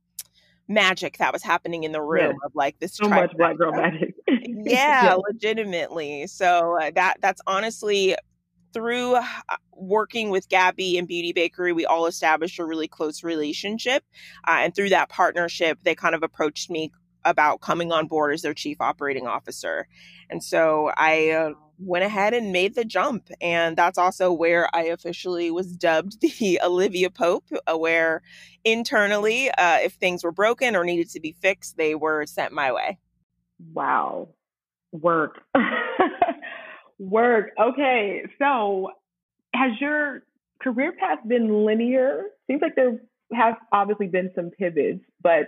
magic 0.67 1.17
that 1.17 1.33
was 1.33 1.41
happening 1.41 1.83
in 1.83 1.91
the 1.91 2.01
room 2.01 2.35
yeah. 2.39 2.45
of 2.45 2.51
like 2.53 2.77
this 2.79 2.95
so 2.95 3.09
much 3.09 3.31
black 3.37 3.57
girl 3.57 3.71
magic. 3.75 4.13
yeah, 4.27 5.05
yeah, 5.05 5.13
legitimately. 5.15 6.27
So 6.27 6.77
uh, 6.79 6.91
that 6.95 7.17
that's 7.21 7.41
honestly 7.47 8.15
through 8.73 9.15
uh, 9.15 9.23
working 9.73 10.29
with 10.29 10.49
Gabby 10.49 10.97
and 10.97 11.07
Beauty 11.07 11.33
Bakerie, 11.33 11.73
we 11.73 11.85
all 11.85 12.05
established 12.05 12.59
a 12.59 12.65
really 12.65 12.87
close 12.87 13.23
relationship. 13.23 14.03
Uh, 14.47 14.57
and 14.59 14.75
through 14.75 14.89
that 14.89 15.09
partnership, 15.09 15.79
they 15.83 15.95
kind 15.95 16.15
of 16.15 16.23
approached 16.23 16.69
me 16.69 16.91
about 17.25 17.61
coming 17.61 17.91
on 17.91 18.07
board 18.07 18.33
as 18.33 18.41
their 18.41 18.53
chief 18.53 18.79
operating 18.79 19.27
officer. 19.27 19.87
And 20.29 20.43
so 20.43 20.91
I 20.95 21.31
uh, 21.31 21.51
went 21.79 22.05
ahead 22.05 22.33
and 22.33 22.51
made 22.51 22.75
the 22.75 22.85
jump. 22.85 23.29
And 23.41 23.75
that's 23.75 23.97
also 23.97 24.31
where 24.31 24.73
I 24.75 24.83
officially 24.83 25.51
was 25.51 25.75
dubbed 25.75 26.21
the 26.39 26.59
Olivia 26.63 27.09
Pope, 27.09 27.45
uh, 27.67 27.77
where 27.77 28.21
internally, 28.63 29.49
uh, 29.51 29.79
if 29.79 29.93
things 29.93 30.23
were 30.23 30.31
broken 30.31 30.75
or 30.75 30.83
needed 30.83 31.09
to 31.11 31.19
be 31.19 31.35
fixed, 31.41 31.77
they 31.77 31.95
were 31.95 32.25
sent 32.25 32.53
my 32.53 32.71
way. 32.71 32.99
Wow. 33.73 34.29
Work. 34.91 35.41
Work. 36.99 37.51
Okay. 37.59 38.23
So 38.37 38.91
has 39.55 39.71
your 39.79 40.23
career 40.61 40.93
path 40.99 41.19
been 41.27 41.65
linear? 41.65 42.25
Seems 42.47 42.61
like 42.61 42.75
there 42.75 42.99
have 43.33 43.55
obviously 43.71 44.07
been 44.07 44.31
some 44.35 44.51
pivots, 44.51 45.03
but 45.21 45.47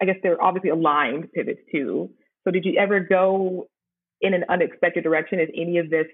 I 0.00 0.06
guess 0.06 0.16
they're 0.22 0.42
obviously 0.42 0.70
aligned 0.70 1.32
pivots 1.32 1.60
too. 1.70 2.10
So 2.44 2.50
did 2.50 2.64
you 2.64 2.78
ever 2.78 3.00
go 3.00 3.68
in 4.20 4.34
an 4.34 4.44
unexpected 4.48 5.04
direction? 5.04 5.40
Is 5.40 5.48
any 5.54 5.78
of 5.78 5.90
this 5.90 6.06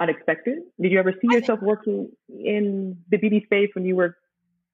unexpected? 0.00 0.58
Did 0.80 0.92
you 0.92 0.98
ever 0.98 1.12
see 1.12 1.34
yourself 1.34 1.60
working 1.62 2.10
in 2.28 2.98
the 3.10 3.16
beauty 3.16 3.42
space 3.44 3.70
when 3.74 3.84
you 3.84 3.96
were 3.96 4.16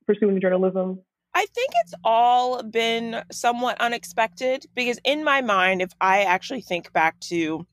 pursuing 0.06 0.40
journalism? 0.40 1.00
I 1.34 1.46
think 1.54 1.70
it's 1.84 1.94
all 2.04 2.62
been 2.62 3.22
somewhat 3.30 3.80
unexpected 3.80 4.66
because 4.74 4.98
in 5.04 5.24
my 5.24 5.40
mind, 5.40 5.80
if 5.80 5.92
I 6.00 6.24
actually 6.24 6.60
think 6.60 6.92
back 6.92 7.18
to 7.20 7.66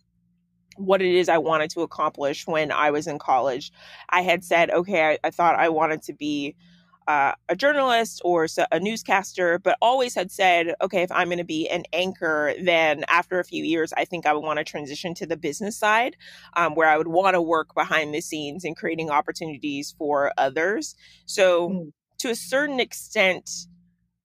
what 0.77 1.01
it 1.01 1.13
is 1.13 1.29
I 1.29 1.37
wanted 1.37 1.69
to 1.71 1.81
accomplish 1.81 2.47
when 2.47 2.71
I 2.71 2.91
was 2.91 3.07
in 3.07 3.19
college. 3.19 3.71
I 4.09 4.21
had 4.21 4.43
said, 4.43 4.71
okay, 4.71 5.11
I, 5.11 5.17
I 5.23 5.29
thought 5.31 5.55
I 5.59 5.69
wanted 5.69 6.01
to 6.03 6.13
be 6.13 6.55
uh, 7.09 7.33
a 7.49 7.55
journalist 7.55 8.21
or 8.23 8.45
a 8.71 8.79
newscaster, 8.79 9.57
but 9.57 9.75
always 9.81 10.13
had 10.13 10.31
said, 10.31 10.75
okay, 10.79 11.01
if 11.01 11.11
I'm 11.11 11.27
going 11.27 11.39
to 11.39 11.43
be 11.43 11.67
an 11.67 11.83
anchor, 11.91 12.53
then 12.61 13.03
after 13.07 13.39
a 13.39 13.43
few 13.43 13.63
years, 13.63 13.91
I 13.97 14.05
think 14.05 14.27
I 14.27 14.33
would 14.33 14.43
want 14.43 14.59
to 14.59 14.63
transition 14.63 15.15
to 15.15 15.25
the 15.25 15.35
business 15.35 15.75
side, 15.75 16.15
um, 16.55 16.75
where 16.75 16.87
I 16.87 16.97
would 16.97 17.07
want 17.07 17.33
to 17.33 17.41
work 17.41 17.73
behind 17.73 18.13
the 18.13 18.21
scenes 18.21 18.63
and 18.63 18.77
creating 18.77 19.09
opportunities 19.09 19.95
for 19.97 20.31
others. 20.37 20.95
So, 21.25 21.69
mm. 21.69 21.91
to 22.19 22.29
a 22.29 22.35
certain 22.35 22.79
extent, 22.79 23.49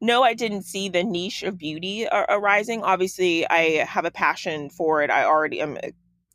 no, 0.02 0.22
I 0.22 0.34
didn't 0.34 0.64
see 0.64 0.90
the 0.90 1.04
niche 1.04 1.42
of 1.42 1.56
beauty 1.56 2.06
arising. 2.12 2.82
Obviously, 2.82 3.48
I 3.48 3.82
have 3.86 4.04
a 4.04 4.10
passion 4.10 4.68
for 4.68 5.02
it. 5.02 5.10
I 5.10 5.24
already 5.24 5.62
am 5.62 5.78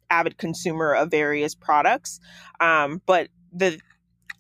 avid 0.09 0.37
consumer 0.37 0.93
of 0.93 1.11
various 1.11 1.55
products. 1.55 2.19
Um, 2.59 3.01
but 3.05 3.29
the 3.51 3.79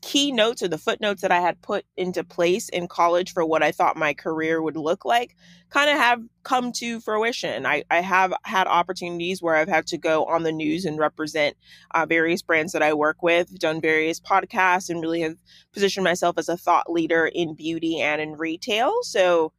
key 0.01 0.31
notes 0.31 0.63
or 0.63 0.67
the 0.67 0.77
footnotes 0.77 1.21
that 1.21 1.31
I 1.31 1.41
had 1.41 1.61
put 1.61 1.85
into 1.97 2.23
place 2.23 2.69
in 2.69 2.87
college 2.87 3.33
for 3.33 3.45
what 3.45 3.63
I 3.63 3.71
thought 3.71 3.97
my 3.97 4.13
career 4.13 4.61
would 4.61 4.77
look 4.77 5.03
like 5.03 5.35
kind 5.69 5.89
of 5.89 5.97
have 5.97 6.21
come 6.43 6.71
to 6.73 6.99
fruition. 7.01 7.65
I, 7.65 7.83
I 7.91 8.01
have 8.01 8.33
had 8.43 8.67
opportunities 8.67 9.41
where 9.41 9.55
I've 9.55 9.67
had 9.67 9.87
to 9.87 9.97
go 9.97 10.25
on 10.25 10.43
the 10.43 10.51
news 10.51 10.85
and 10.85 10.97
represent 10.97 11.57
uh, 11.91 12.05
various 12.05 12.41
brands 12.41 12.73
that 12.73 12.81
I 12.81 12.93
work 12.93 13.21
with, 13.21 13.59
done 13.59 13.81
various 13.81 14.19
podcasts, 14.19 14.89
and 14.89 15.01
really 15.01 15.21
have 15.21 15.35
positioned 15.73 16.05
myself 16.05 16.37
as 16.37 16.49
a 16.49 16.57
thought 16.57 16.89
leader 16.89 17.27
in 17.27 17.53
beauty 17.53 17.99
and 17.99 18.21
in 18.21 18.33
retail. 18.33 18.93
So 19.03 19.51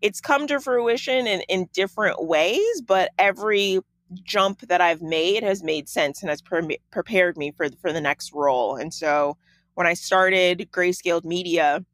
it's 0.00 0.20
come 0.20 0.46
to 0.46 0.60
fruition 0.60 1.26
in, 1.26 1.42
in 1.48 1.68
different 1.72 2.24
ways, 2.24 2.82
but 2.84 3.10
every 3.18 3.80
jump 4.12 4.60
that 4.60 4.80
I've 4.80 5.02
made 5.02 5.42
has 5.42 5.62
made 5.62 5.88
sense 5.88 6.22
and 6.22 6.30
has 6.30 6.42
pre- 6.42 6.78
prepared 6.90 7.36
me 7.36 7.52
for 7.52 7.68
for 7.80 7.92
the 7.92 8.00
next 8.00 8.32
role. 8.32 8.76
And 8.76 8.92
so 8.92 9.36
when 9.74 9.86
I 9.86 9.94
started 9.94 10.68
Grayscaled 10.72 11.24
Media, 11.24 11.84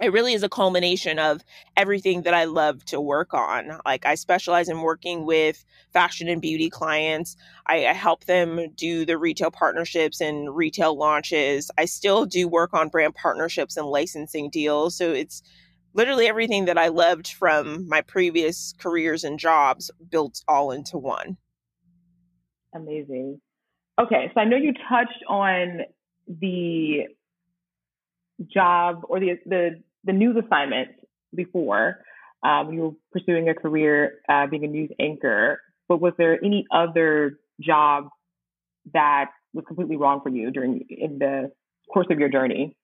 it 0.00 0.12
really 0.12 0.34
is 0.34 0.42
a 0.42 0.48
culmination 0.48 1.18
of 1.18 1.42
everything 1.76 2.22
that 2.22 2.34
I 2.34 2.44
love 2.44 2.84
to 2.86 3.00
work 3.00 3.32
on. 3.32 3.80
Like 3.86 4.04
I 4.04 4.14
specialize 4.14 4.68
in 4.68 4.82
working 4.82 5.24
with 5.24 5.64
fashion 5.92 6.28
and 6.28 6.42
beauty 6.42 6.68
clients. 6.68 7.36
I, 7.66 7.86
I, 7.86 7.92
help 7.94 8.24
them 8.24 8.60
do 8.76 9.06
the 9.06 9.16
retail 9.16 9.50
partnerships 9.50 10.20
and 10.20 10.54
retail 10.54 10.96
launches. 10.96 11.70
I 11.78 11.86
still 11.86 12.26
do 12.26 12.46
work 12.46 12.74
on 12.74 12.90
brand 12.90 13.14
partnerships 13.14 13.78
and 13.78 13.86
licensing 13.86 14.50
deals. 14.50 14.96
So 14.96 15.12
it's 15.12 15.42
literally 15.96 16.28
everything 16.28 16.66
that 16.66 16.78
I 16.78 16.88
loved 16.88 17.28
from 17.28 17.88
my 17.88 18.02
previous 18.02 18.74
careers 18.78 19.24
and 19.24 19.38
jobs 19.38 19.90
built 20.10 20.42
all 20.46 20.70
into 20.70 20.98
one. 20.98 21.38
Amazing. 22.74 23.40
Okay, 23.98 24.30
so 24.34 24.40
I 24.40 24.44
know 24.44 24.56
you 24.56 24.74
touched 24.88 25.24
on 25.28 25.80
the 26.28 27.04
job 28.52 29.02
or 29.08 29.18
the 29.18 29.38
the 29.46 29.82
the 30.04 30.12
news 30.12 30.36
assignment 30.36 30.90
before 31.34 31.98
um, 32.42 32.72
you 32.72 32.80
were 32.80 32.90
pursuing 33.12 33.48
a 33.48 33.54
career 33.54 34.20
uh, 34.28 34.46
being 34.46 34.64
a 34.64 34.68
news 34.68 34.90
anchor, 35.00 35.60
but 35.88 36.00
was 36.00 36.12
there 36.18 36.38
any 36.44 36.66
other 36.70 37.38
job 37.60 38.08
that 38.92 39.30
was 39.54 39.64
completely 39.66 39.96
wrong 39.96 40.20
for 40.22 40.28
you 40.28 40.50
during 40.50 40.84
in 40.90 41.18
the 41.18 41.50
course 41.92 42.06
of 42.10 42.18
your 42.18 42.28
journey? 42.28 42.76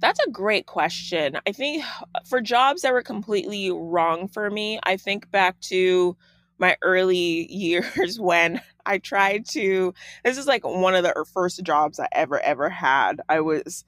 That's 0.00 0.20
a 0.26 0.30
great 0.30 0.66
question. 0.66 1.38
I 1.46 1.52
think 1.52 1.84
for 2.26 2.40
jobs 2.40 2.82
that 2.82 2.92
were 2.92 3.02
completely 3.02 3.70
wrong 3.70 4.28
for 4.28 4.50
me, 4.50 4.78
I 4.82 4.96
think 4.96 5.30
back 5.30 5.58
to 5.62 6.16
my 6.58 6.76
early 6.82 7.46
years 7.52 8.20
when 8.20 8.60
I 8.84 8.98
tried 8.98 9.46
to. 9.50 9.94
This 10.24 10.38
is 10.38 10.46
like 10.46 10.64
one 10.64 10.94
of 10.94 11.02
the 11.02 11.24
first 11.32 11.62
jobs 11.62 11.98
I 11.98 12.08
ever, 12.12 12.40
ever 12.40 12.68
had. 12.68 13.20
I 13.28 13.40
was 13.40 13.84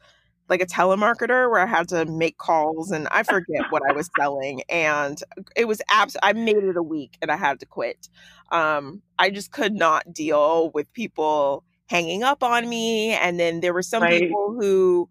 like 0.48 0.62
a 0.62 0.66
telemarketer 0.66 1.50
where 1.50 1.60
I 1.60 1.66
had 1.66 1.88
to 1.90 2.06
make 2.06 2.38
calls 2.38 2.90
and 2.90 3.06
I 3.10 3.22
forget 3.22 3.70
what 3.70 3.82
I 3.88 3.92
was 3.92 4.08
selling. 4.18 4.62
And 4.68 5.20
it 5.56 5.66
was 5.66 5.82
abs 5.90 6.16
I 6.22 6.32
made 6.32 6.56
it 6.56 6.76
a 6.76 6.82
week 6.82 7.18
and 7.20 7.30
I 7.30 7.36
had 7.36 7.60
to 7.60 7.66
quit. 7.66 8.08
Um, 8.50 9.02
I 9.18 9.28
just 9.30 9.52
could 9.52 9.74
not 9.74 10.12
deal 10.12 10.70
with 10.72 10.90
people 10.94 11.64
hanging 11.86 12.22
up 12.22 12.42
on 12.42 12.68
me. 12.68 13.12
And 13.12 13.38
then 13.38 13.60
there 13.60 13.74
were 13.74 13.82
some 13.82 14.02
right. 14.02 14.22
people 14.22 14.56
who 14.58 15.08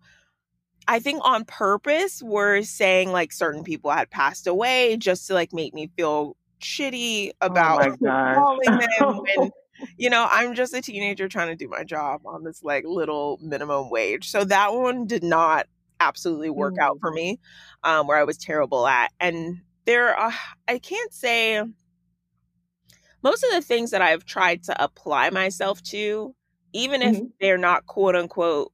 I 0.87 0.99
think 0.99 1.21
on 1.23 1.45
purpose 1.45 2.23
were 2.23 2.61
saying 2.63 3.11
like 3.11 3.33
certain 3.33 3.63
people 3.63 3.91
had 3.91 4.09
passed 4.09 4.47
away 4.47 4.97
just 4.97 5.27
to 5.27 5.33
like 5.33 5.53
make 5.53 5.73
me 5.73 5.91
feel 5.97 6.37
shitty 6.61 7.31
oh 7.41 7.47
about 7.47 7.87
oh 8.01 8.33
calling 8.35 8.79
them 8.79 9.21
when 9.37 9.51
you 9.97 10.09
know, 10.09 10.27
I'm 10.29 10.55
just 10.55 10.73
a 10.73 10.81
teenager 10.81 11.27
trying 11.27 11.49
to 11.49 11.55
do 11.55 11.67
my 11.67 11.83
job 11.83 12.21
on 12.25 12.43
this 12.43 12.63
like 12.63 12.83
little 12.85 13.39
minimum 13.41 13.89
wage. 13.89 14.29
So 14.29 14.43
that 14.45 14.73
one 14.73 15.05
did 15.05 15.23
not 15.23 15.67
absolutely 15.99 16.49
work 16.49 16.75
mm. 16.75 16.81
out 16.81 16.97
for 16.99 17.11
me, 17.11 17.39
um, 17.83 18.07
where 18.07 18.17
I 18.17 18.23
was 18.23 18.37
terrible 18.37 18.87
at. 18.87 19.11
And 19.19 19.61
there, 19.85 20.17
uh, 20.17 20.31
I 20.67 20.79
can't 20.79 21.13
say 21.13 21.61
most 23.23 23.43
of 23.43 23.51
the 23.51 23.61
things 23.61 23.91
that 23.91 24.01
I've 24.01 24.25
tried 24.25 24.63
to 24.63 24.83
apply 24.83 25.29
myself 25.29 25.81
to, 25.83 26.35
even 26.73 27.01
if 27.01 27.15
mm-hmm. 27.15 27.25
they're 27.39 27.57
not 27.57 27.85
quote 27.85 28.15
unquote 28.15 28.71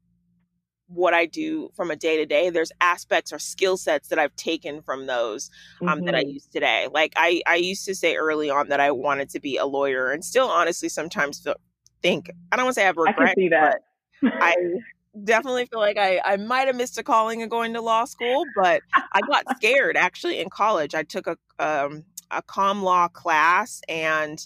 what 0.93 1.13
I 1.13 1.25
do 1.25 1.69
from 1.75 1.91
a 1.91 1.95
day 1.95 2.17
to 2.17 2.25
day, 2.25 2.49
there's 2.49 2.71
aspects 2.81 3.33
or 3.33 3.39
skill 3.39 3.77
sets 3.77 4.09
that 4.09 4.19
I've 4.19 4.35
taken 4.35 4.81
from 4.81 5.07
those 5.07 5.49
um, 5.81 5.87
mm-hmm. 5.87 6.05
that 6.05 6.15
I 6.15 6.21
mm-hmm. 6.21 6.29
use 6.31 6.47
today. 6.47 6.87
Like 6.91 7.13
I, 7.15 7.41
I 7.47 7.55
used 7.55 7.85
to 7.85 7.95
say 7.95 8.15
early 8.15 8.49
on 8.49 8.69
that 8.69 8.79
I 8.79 8.91
wanted 8.91 9.29
to 9.31 9.39
be 9.39 9.57
a 9.57 9.65
lawyer, 9.65 10.11
and 10.11 10.23
still 10.23 10.47
honestly 10.47 10.89
sometimes 10.89 11.39
feel, 11.39 11.55
think 12.01 12.29
I 12.51 12.55
don't 12.55 12.65
want 12.65 12.75
to 12.75 12.81
say 12.81 12.83
I 12.83 12.87
have 12.87 12.97
regret, 12.97 13.29
I 13.29 13.33
see 13.33 13.49
that. 13.49 13.79
I 14.23 14.55
definitely 15.23 15.65
feel 15.65 15.79
like 15.79 15.97
I, 15.97 16.21
I 16.23 16.37
might 16.37 16.67
have 16.67 16.75
missed 16.75 16.97
a 16.97 17.03
calling 17.03 17.43
of 17.43 17.49
going 17.49 17.73
to 17.73 17.81
law 17.81 18.05
school, 18.05 18.43
but 18.55 18.81
I 18.93 19.21
got 19.21 19.45
scared 19.57 19.97
actually 19.97 20.39
in 20.39 20.49
college. 20.49 20.95
I 20.95 21.03
took 21.03 21.27
a 21.27 21.37
um, 21.59 22.03
a 22.31 22.41
com 22.41 22.83
law 22.83 23.07
class 23.07 23.81
and 23.87 24.45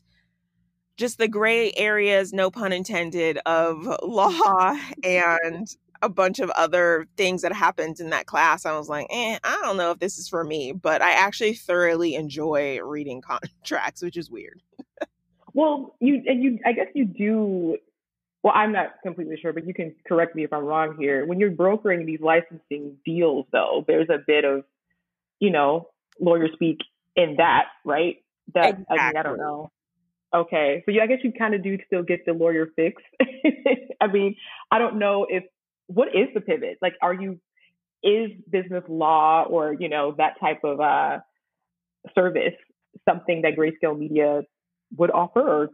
just 0.98 1.20
the 1.20 1.28
gray 1.28 1.72
areas, 1.78 2.34
no 2.34 2.50
pun 2.50 2.74
intended, 2.74 3.40
of 3.46 3.88
law 4.04 4.78
and 5.04 5.68
a 6.02 6.10
bunch 6.10 6.40
of 6.40 6.50
other 6.52 7.08
things 7.18 7.42
that 7.42 7.54
happened 7.54 8.00
in 8.00 8.10
that 8.10 8.26
class. 8.26 8.66
I 8.66 8.78
was 8.78 8.90
like, 8.90 9.08
eh, 9.10 9.38
I 9.44 9.60
don't 9.64 9.78
know 9.78 9.92
if 9.92 10.00
this 10.00 10.18
is 10.18 10.28
for 10.28 10.44
me, 10.44 10.72
but 10.72 11.02
I 11.02 11.12
actually 11.12 11.54
thoroughly 11.54 12.16
enjoy 12.16 12.80
reading 12.82 13.22
contracts, 13.62 14.02
which 14.02 14.18
is 14.18 14.30
weird. 14.30 14.62
well, 15.54 15.96
you 16.00 16.22
and 16.26 16.44
you, 16.44 16.60
I 16.66 16.74
guess 16.74 16.88
you 16.94 17.06
do. 17.06 17.78
Well, 18.44 18.54
I'm 18.56 18.72
not 18.72 18.96
completely 19.04 19.38
sure, 19.42 19.52
but 19.52 19.66
you 19.66 19.74
can 19.74 19.96
correct 20.08 20.36
me 20.36 20.44
if 20.44 20.54
I'm 20.54 20.64
wrong 20.64 20.96
here. 20.98 21.26
When 21.26 21.40
you're 21.40 21.52
brokering 21.52 22.06
these 22.06 22.22
licensing 22.22 22.98
deals, 23.04 23.46
though, 23.52 23.84
there's 23.88 24.10
a 24.10 24.20
bit 24.26 24.46
of, 24.46 24.64
you 25.40 25.50
know, 25.50 25.90
lawyer 26.20 26.48
speak 26.54 26.78
in 27.16 27.36
that, 27.38 27.66
right? 27.84 28.18
That 28.54 28.70
exactly. 28.70 28.98
I 29.00 29.08
mean, 29.08 29.18
I 29.18 29.24
don't 29.24 29.38
know. 29.38 29.72
Okay, 30.34 30.84
so 30.86 30.92
yeah, 30.92 31.04
I 31.04 31.08
guess 31.08 31.20
you 31.24 31.32
kind 31.32 31.56
of 31.56 31.64
do 31.64 31.78
still 31.88 32.04
get 32.04 32.26
the 32.26 32.34
lawyer 32.34 32.68
fix. 32.76 33.02
I 34.02 34.08
mean, 34.08 34.36
I 34.72 34.78
don't 34.78 35.00
know 35.00 35.26
if 35.30 35.44
what 35.88 36.10
is 36.10 36.28
the 36.34 36.42
pivot? 36.42 36.78
Like, 36.82 36.96
are 37.02 37.14
you 37.14 37.40
is 38.04 38.32
business 38.50 38.84
law 38.88 39.44
or 39.44 39.74
you 39.74 39.90
know 39.90 40.14
that 40.18 40.40
type 40.40 40.64
of 40.64 40.80
uh, 40.80 41.20
service 42.14 42.54
something 43.08 43.42
that 43.42 43.56
Grayscaled 43.56 43.98
Media 43.98 44.44
would 44.96 45.12
offer? 45.12 45.42
Or 45.42 45.70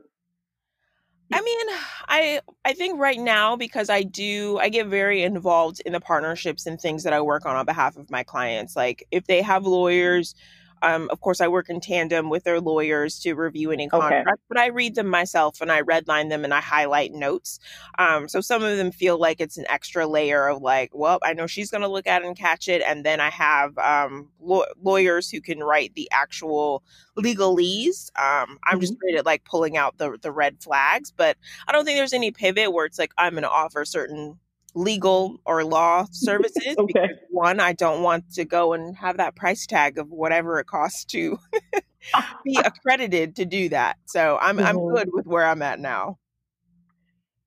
I 1.32 1.42
mean, 1.42 1.68
I 2.08 2.42
I 2.64 2.74
think 2.74 3.00
right 3.00 3.20
now 3.20 3.56
because 3.56 3.90
I 3.90 4.04
do 4.04 4.58
I 4.60 4.70
get 4.70 4.88
very 4.88 5.24
involved 5.24 5.82
in 5.86 5.94
the 5.94 6.00
partnerships 6.00 6.66
and 6.66 6.80
things 6.80 7.04
that 7.04 7.14
I 7.14 7.22
work 7.22 7.46
on 7.46 7.56
on 7.56 7.66
behalf 7.66 7.98
of 7.98 8.10
my 8.12 8.24
clients. 8.24 8.76
Like 8.76 9.06
if 9.12 9.26
they 9.26 9.42
have 9.42 9.66
lawyers 9.66 10.36
um, 10.84 11.10
of 11.12 11.22
course, 11.22 11.40
I 11.40 11.48
work 11.48 11.70
in 11.70 11.80
tandem 11.80 12.30
with 12.30 12.44
their 12.44 12.60
lawyers 12.60 13.18
to 13.20 13.34
review 13.34 13.72
any 13.72 13.88
contracts, 13.88 14.30
okay. 14.30 14.42
but 14.50 14.58
I 14.58 14.68
read 14.68 14.96
them 14.96 15.08
myself 15.08 15.62
and 15.62 15.72
I 15.72 15.82
redline 15.82 16.30
them 16.30 16.44
and 16.44 16.54
I 16.54 16.60
highlight 16.60 17.14
notes. 17.14 17.60
Um, 17.98 18.28
so 18.28 18.42
some 18.42 18.64
of 18.64 18.76
them 18.76 18.92
feel 18.92 19.18
like 19.18 19.40
it's 19.40 19.58
an 19.58 19.66
extra 19.70 20.06
layer 20.06 20.48
of 20.48 20.62
like, 20.62 20.92
well, 20.94 21.20
I 21.24 21.34
know 21.34 21.48
she's 21.48 21.72
going 21.72 21.84
to 21.84 21.88
look 21.88 22.06
at 22.06 22.22
it 22.22 22.28
and 22.28 22.38
catch 22.38 22.68
it. 22.68 22.84
And 22.86 23.06
then 23.06 23.22
I 23.22 23.30
have 23.30 23.78
um, 23.78 24.30
law- 24.42 24.66
lawyers 24.82 25.30
who 25.30 25.40
can 25.40 25.60
write 25.60 25.96
the 25.96 26.10
actual 26.12 26.84
legalese. 27.18 28.10
Um, 28.18 28.60
I'm 28.66 28.74
mm-hmm. 28.74 28.80
just 28.82 29.00
great 29.00 29.16
at 29.16 29.26
like 29.26 29.46
pulling 29.46 29.78
out 29.78 29.98
the, 29.98 30.18
the 30.22 30.32
red 30.32 30.62
flags, 30.62 31.14
but 31.16 31.38
I 31.66 31.72
don't 31.72 31.86
think 31.86 31.98
there's 31.98 32.12
any 32.12 32.32
pivot 32.32 32.74
where 32.74 32.86
it's 32.86 33.00
like, 33.00 33.14
I'm 33.18 33.34
going 33.34 33.44
to 33.44 33.50
offer 33.50 33.86
certain 33.86 34.38
legal 34.76 35.40
or 35.46 35.64
law 35.64 36.06
services 36.12 36.76
okay. 36.78 36.94
because 36.94 37.18
one 37.30 37.60
i 37.60 37.74
don't 37.74 38.02
want 38.02 38.30
to 38.34 38.46
go 38.46 38.74
and 38.74 38.96
have 38.98 39.18
that 39.18 39.36
price 39.36 39.66
tag 39.66 39.98
of 39.98 40.10
whatever 40.10 40.60
it 40.60 40.66
costs 40.66 41.06
to 41.06 41.38
be 42.44 42.60
accredited 42.66 43.36
to 43.36 43.46
do 43.46 43.70
that 43.70 43.98
so 44.06 44.38
i'm 44.42 44.58
mm-hmm. 44.58 44.66
i'm 44.66 44.94
good 44.94 45.10
with 45.12 45.26
where 45.26 45.46
i'm 45.46 45.62
at 45.62 45.80
now 45.80 46.18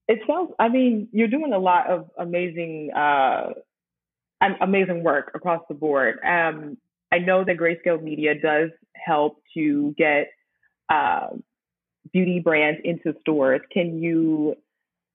it 0.08 0.20
sounds 0.26 0.52
i 0.58 0.68
mean 0.68 1.08
you're 1.12 1.28
doing 1.28 1.52
a 1.52 1.58
lot 1.58 1.88
of 1.88 2.08
amazing 2.18 2.90
uh 2.92 3.50
amazing 4.60 5.02
work 5.02 5.32
across 5.34 5.62
the 5.68 5.74
board 5.74 6.18
um 6.24 6.76
i 7.12 7.18
know 7.18 7.42
that 7.44 7.56
grayscaled 7.56 8.02
media 8.02 8.34
does 8.40 8.70
help 8.94 9.42
to 9.54 9.94
get 9.96 10.28
uh, 10.88 11.28
beauty 12.12 12.38
brands 12.38 12.80
into 12.84 13.14
stores 13.20 13.60
can 13.72 14.00
you 14.00 14.54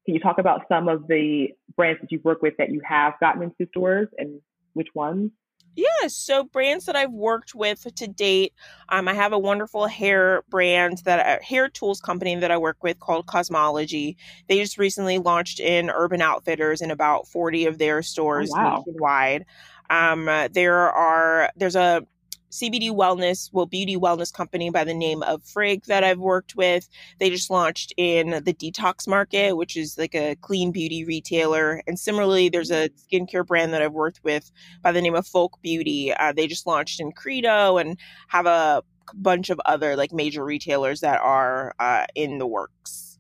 can 0.05 0.15
you 0.15 0.19
talk 0.19 0.37
about 0.39 0.61
some 0.67 0.87
of 0.87 1.07
the 1.07 1.49
brands 1.75 2.01
that 2.01 2.11
you've 2.11 2.23
worked 2.23 2.41
with 2.41 2.55
that 2.57 2.69
you 2.71 2.81
have 2.87 3.13
gotten 3.19 3.43
into 3.43 3.69
stores 3.69 4.07
and 4.17 4.41
which 4.73 4.87
ones? 4.95 5.31
Yeah, 5.75 6.07
so 6.07 6.43
brands 6.43 6.85
that 6.85 6.97
I've 6.97 7.11
worked 7.11 7.55
with 7.55 7.85
to 7.95 8.07
date, 8.07 8.53
um, 8.89 9.07
I 9.07 9.13
have 9.13 9.31
a 9.31 9.39
wonderful 9.39 9.87
hair 9.87 10.43
brand 10.49 10.99
that 11.05 11.41
a 11.41 11.43
hair 11.43 11.69
tools 11.69 12.01
company 12.01 12.35
that 12.35 12.51
I 12.51 12.57
work 12.57 12.83
with 12.83 12.99
called 12.99 13.25
Cosmology. 13.27 14.17
They 14.49 14.59
just 14.59 14.77
recently 14.77 15.17
launched 15.17 15.61
in 15.61 15.89
Urban 15.89 16.21
Outfitters 16.21 16.81
in 16.81 16.91
about 16.91 17.27
forty 17.27 17.67
of 17.67 17.77
their 17.77 17.99
oh, 17.99 18.01
stores 18.01 18.51
oh, 18.53 18.57
wow. 18.57 18.83
nationwide. 18.85 19.45
Um, 19.89 20.25
there 20.51 20.91
are 20.91 21.51
there's 21.55 21.77
a 21.77 22.05
CBD 22.51 22.91
wellness, 22.91 23.49
well, 23.53 23.65
beauty 23.65 23.95
wellness 23.95 24.31
company 24.31 24.69
by 24.69 24.83
the 24.83 24.93
name 24.93 25.23
of 25.23 25.41
Frig 25.43 25.85
that 25.85 26.03
I've 26.03 26.19
worked 26.19 26.55
with. 26.55 26.89
They 27.19 27.29
just 27.29 27.49
launched 27.49 27.93
in 27.97 28.41
the 28.43 28.53
detox 28.53 29.07
market, 29.07 29.55
which 29.55 29.77
is 29.77 29.97
like 29.97 30.13
a 30.13 30.35
clean 30.41 30.71
beauty 30.71 31.05
retailer. 31.05 31.81
And 31.87 31.97
similarly, 31.97 32.49
there's 32.49 32.71
a 32.71 32.89
skincare 32.89 33.45
brand 33.45 33.73
that 33.73 33.81
I've 33.81 33.93
worked 33.93 34.21
with 34.23 34.51
by 34.81 34.91
the 34.91 35.01
name 35.01 35.15
of 35.15 35.25
Folk 35.25 35.61
Beauty. 35.61 36.13
Uh, 36.13 36.33
they 36.33 36.47
just 36.47 36.67
launched 36.67 36.99
in 36.99 37.11
Credo 37.11 37.77
and 37.77 37.97
have 38.27 38.45
a 38.45 38.83
bunch 39.13 39.49
of 39.49 39.59
other 39.65 39.95
like 39.95 40.11
major 40.11 40.43
retailers 40.43 41.01
that 41.01 41.21
are 41.21 41.73
uh, 41.79 42.05
in 42.15 42.37
the 42.37 42.47
works. 42.47 43.19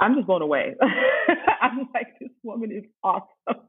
I'm 0.00 0.14
just 0.14 0.26
blown 0.26 0.42
away. 0.42 0.74
I'm 1.62 1.88
like, 1.94 2.08
this 2.20 2.30
woman 2.42 2.70
is 2.70 2.84
awesome, 3.02 3.62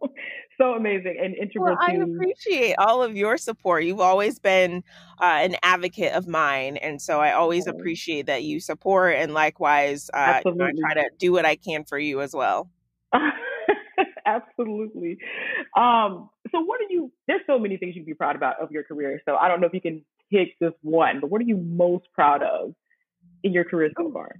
so 0.58 0.74
amazing, 0.74 1.17
and 1.22 1.36
integral. 1.36 1.76
Well, 1.76 1.78
I 1.80 1.93
appreciate 1.93 2.76
all 2.78 3.04
of 3.04 3.15
your 3.15 3.38
support. 3.38 3.84
You've 3.84 4.00
always 4.00 4.39
been 4.39 4.84
uh, 5.22 5.26
an 5.26 5.56
advocate 5.63 6.13
of 6.13 6.28
mine, 6.28 6.78
and 6.78 7.02
so 7.02 7.20
I 7.20 7.34
always 7.34 7.67
appreciate 7.67 8.26
that 8.26 8.43
you 8.43 8.60
support, 8.60 9.15
and 9.15 9.34
likewise, 9.34 10.10
uh, 10.13 10.41
you 10.46 10.56
know, 10.56 10.65
I 10.65 10.72
try 10.80 10.93
to 10.96 11.10
do 11.17 11.32
what 11.32 11.46
I 11.46 11.56
can 11.56 11.84
for 11.84 12.00
you 12.00 12.22
as 12.22 12.34
well. 12.34 12.70
Absolutely. 14.26 15.17
Um, 15.76 16.30
so, 16.52 16.60
what 16.62 16.82
are 16.82 16.89
you? 16.89 17.12
There's 17.28 17.41
so 17.48 17.60
many 17.60 17.78
things 17.78 17.96
you 17.96 18.02
can 18.02 18.06
be 18.06 18.13
proud 18.13 18.36
about 18.36 18.62
of 18.62 18.72
your 18.72 18.84
career. 18.84 19.22
So, 19.26 19.36
I 19.36 19.48
don't 19.48 19.62
know 19.62 19.67
if 19.67 19.74
you 19.74 19.82
can 19.82 20.04
pick 20.32 20.50
just 20.62 20.76
one, 20.82 21.20
but 21.22 21.30
what 21.30 21.41
are 21.41 21.46
you 21.46 21.58
most 21.58 22.06
proud 22.13 22.43
of 22.43 22.74
in 23.43 23.54
your 23.54 23.63
career 23.63 23.89
so 23.98 24.12
far? 24.12 24.36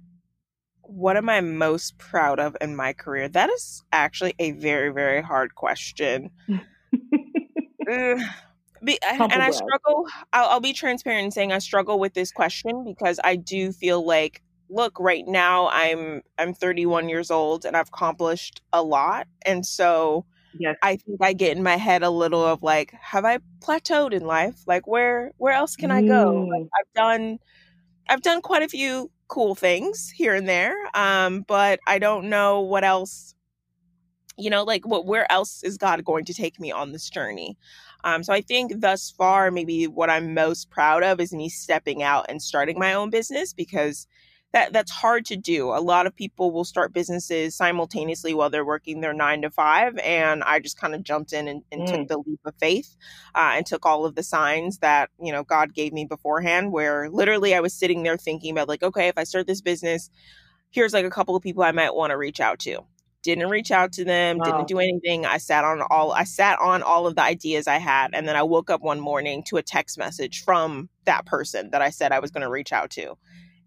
What 0.88 1.18
am 1.18 1.28
I 1.28 1.42
most 1.42 1.98
proud 1.98 2.40
of 2.40 2.56
in 2.62 2.74
my 2.74 2.94
career? 2.94 3.28
That 3.28 3.50
is 3.50 3.84
actually 3.92 4.34
a 4.38 4.52
very, 4.52 4.90
very 4.90 5.20
hard 5.20 5.54
question. 5.54 6.30
Be, 8.82 8.98
and 9.02 9.42
I 9.42 9.50
struggle. 9.50 10.06
I'll, 10.32 10.48
I'll, 10.50 10.60
be 10.60 10.72
transparent 10.72 11.26
in 11.26 11.30
saying 11.30 11.52
I 11.52 11.58
struggle 11.58 11.98
with 11.98 12.14
this 12.14 12.30
question 12.30 12.84
because 12.84 13.18
I 13.22 13.36
do 13.36 13.72
feel 13.72 14.06
like, 14.06 14.40
look, 14.70 14.98
right 15.00 15.24
now 15.26 15.68
I'm 15.68 16.22
I'm 16.38 16.54
31 16.54 17.08
years 17.08 17.30
old 17.30 17.64
and 17.64 17.76
I've 17.76 17.88
accomplished 17.88 18.62
a 18.72 18.82
lot, 18.82 19.26
and 19.44 19.66
so 19.66 20.26
yes. 20.58 20.76
I 20.82 20.96
think 20.96 21.18
I 21.20 21.32
get 21.32 21.56
in 21.56 21.62
my 21.62 21.76
head 21.76 22.04
a 22.04 22.10
little 22.10 22.44
of 22.44 22.62
like, 22.62 22.92
have 23.00 23.24
I 23.24 23.38
plateaued 23.58 24.12
in 24.12 24.24
life? 24.24 24.62
Like, 24.66 24.86
where 24.86 25.32
where 25.38 25.54
else 25.54 25.74
can 25.74 25.90
I 25.90 26.02
go? 26.02 26.46
Like, 26.48 26.62
mm. 26.62 26.68
I've 26.78 26.94
done 26.94 27.38
I've 28.08 28.22
done 28.22 28.40
quite 28.40 28.62
a 28.62 28.68
few 28.68 29.10
cool 29.28 29.54
things 29.54 30.10
here 30.10 30.34
and 30.34 30.48
there, 30.48 30.74
um, 30.94 31.42
but 31.42 31.80
I 31.86 31.98
don't 31.98 32.28
know 32.28 32.60
what 32.60 32.84
else. 32.84 33.34
You 34.36 34.50
know, 34.50 34.62
like 34.62 34.86
what 34.86 35.06
where 35.06 35.30
else 35.32 35.62
is 35.64 35.76
God 35.76 36.04
going 36.04 36.24
to 36.26 36.34
take 36.34 36.60
me 36.60 36.70
on 36.70 36.92
this 36.92 37.10
journey? 37.10 37.56
Um, 38.04 38.22
so 38.22 38.32
I 38.32 38.40
think 38.40 38.80
thus 38.80 39.10
far, 39.10 39.50
maybe 39.50 39.86
what 39.86 40.10
I'm 40.10 40.34
most 40.34 40.70
proud 40.70 41.02
of 41.02 41.20
is 41.20 41.32
me 41.32 41.48
stepping 41.48 42.02
out 42.02 42.26
and 42.28 42.40
starting 42.40 42.78
my 42.78 42.94
own 42.94 43.10
business 43.10 43.52
because 43.52 44.06
that 44.52 44.72
that's 44.72 44.90
hard 44.90 45.26
to 45.26 45.36
do. 45.36 45.68
A 45.70 45.80
lot 45.80 46.06
of 46.06 46.16
people 46.16 46.50
will 46.50 46.64
start 46.64 46.94
businesses 46.94 47.54
simultaneously 47.54 48.32
while 48.32 48.48
they're 48.48 48.64
working 48.64 49.00
their 49.00 49.12
nine 49.12 49.42
to 49.42 49.50
five, 49.50 49.98
and 49.98 50.42
I 50.42 50.58
just 50.58 50.80
kind 50.80 50.94
of 50.94 51.02
jumped 51.02 51.32
in 51.32 51.48
and, 51.48 51.62
and 51.70 51.82
mm. 51.82 51.86
took 51.86 52.08
the 52.08 52.18
leap 52.18 52.40
of 52.46 52.54
faith 52.58 52.96
uh, 53.34 53.52
and 53.54 53.66
took 53.66 53.84
all 53.84 54.06
of 54.06 54.14
the 54.14 54.22
signs 54.22 54.78
that 54.78 55.10
you 55.20 55.32
know 55.32 55.44
God 55.44 55.74
gave 55.74 55.92
me 55.92 56.06
beforehand. 56.06 56.72
Where 56.72 57.10
literally 57.10 57.54
I 57.54 57.60
was 57.60 57.74
sitting 57.74 58.02
there 58.02 58.16
thinking 58.16 58.52
about 58.52 58.68
like, 58.68 58.82
okay, 58.82 59.08
if 59.08 59.18
I 59.18 59.24
start 59.24 59.46
this 59.46 59.60
business, 59.60 60.08
here's 60.70 60.94
like 60.94 61.04
a 61.04 61.10
couple 61.10 61.36
of 61.36 61.42
people 61.42 61.62
I 61.62 61.72
might 61.72 61.94
want 61.94 62.10
to 62.12 62.16
reach 62.16 62.40
out 62.40 62.58
to. 62.60 62.80
Didn't 63.22 63.50
reach 63.50 63.70
out 63.70 63.92
to 63.94 64.04
them, 64.04 64.38
wow. 64.38 64.44
didn't 64.44 64.68
do 64.68 64.78
anything. 64.78 65.26
I 65.26 65.38
sat 65.38 65.64
on 65.64 65.82
all 65.90 66.12
I 66.12 66.24
sat 66.24 66.58
on 66.58 66.82
all 66.82 67.06
of 67.06 67.16
the 67.16 67.22
ideas 67.22 67.66
I 67.66 67.76
had, 67.76 68.14
and 68.14 68.26
then 68.26 68.36
I 68.36 68.44
woke 68.44 68.70
up 68.70 68.80
one 68.80 69.00
morning 69.00 69.42
to 69.48 69.58
a 69.58 69.62
text 69.62 69.98
message 69.98 70.42
from 70.42 70.88
that 71.04 71.26
person 71.26 71.68
that 71.70 71.82
I 71.82 71.90
said 71.90 72.12
I 72.12 72.20
was 72.20 72.30
going 72.30 72.44
to 72.44 72.48
reach 72.48 72.72
out 72.72 72.88
to 72.92 73.18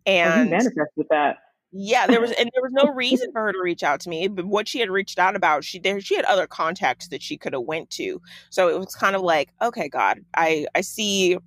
and 0.05 0.47
oh, 0.47 0.51
manifested 0.51 1.05
that. 1.09 1.37
Yeah, 1.71 2.07
there 2.07 2.21
was 2.21 2.31
and 2.39 2.49
there 2.53 2.63
was 2.63 2.73
no 2.73 2.93
reason 2.93 3.31
for 3.31 3.41
her 3.41 3.51
to 3.53 3.61
reach 3.61 3.83
out 3.83 3.99
to 4.01 4.09
me. 4.09 4.27
But 4.27 4.45
what 4.45 4.67
she 4.67 4.79
had 4.79 4.89
reached 4.89 5.19
out 5.19 5.35
about, 5.35 5.63
she 5.63 5.79
there 5.79 5.99
she 6.01 6.15
had 6.15 6.25
other 6.25 6.47
contacts 6.47 7.07
that 7.09 7.21
she 7.21 7.37
could 7.37 7.53
have 7.53 7.63
went 7.63 7.89
to. 7.91 8.21
So 8.49 8.69
it 8.69 8.79
was 8.79 8.95
kind 8.95 9.15
of 9.15 9.21
like, 9.21 9.49
okay, 9.61 9.89
God, 9.89 10.19
I 10.35 10.67
I 10.75 10.81
see 10.81 11.37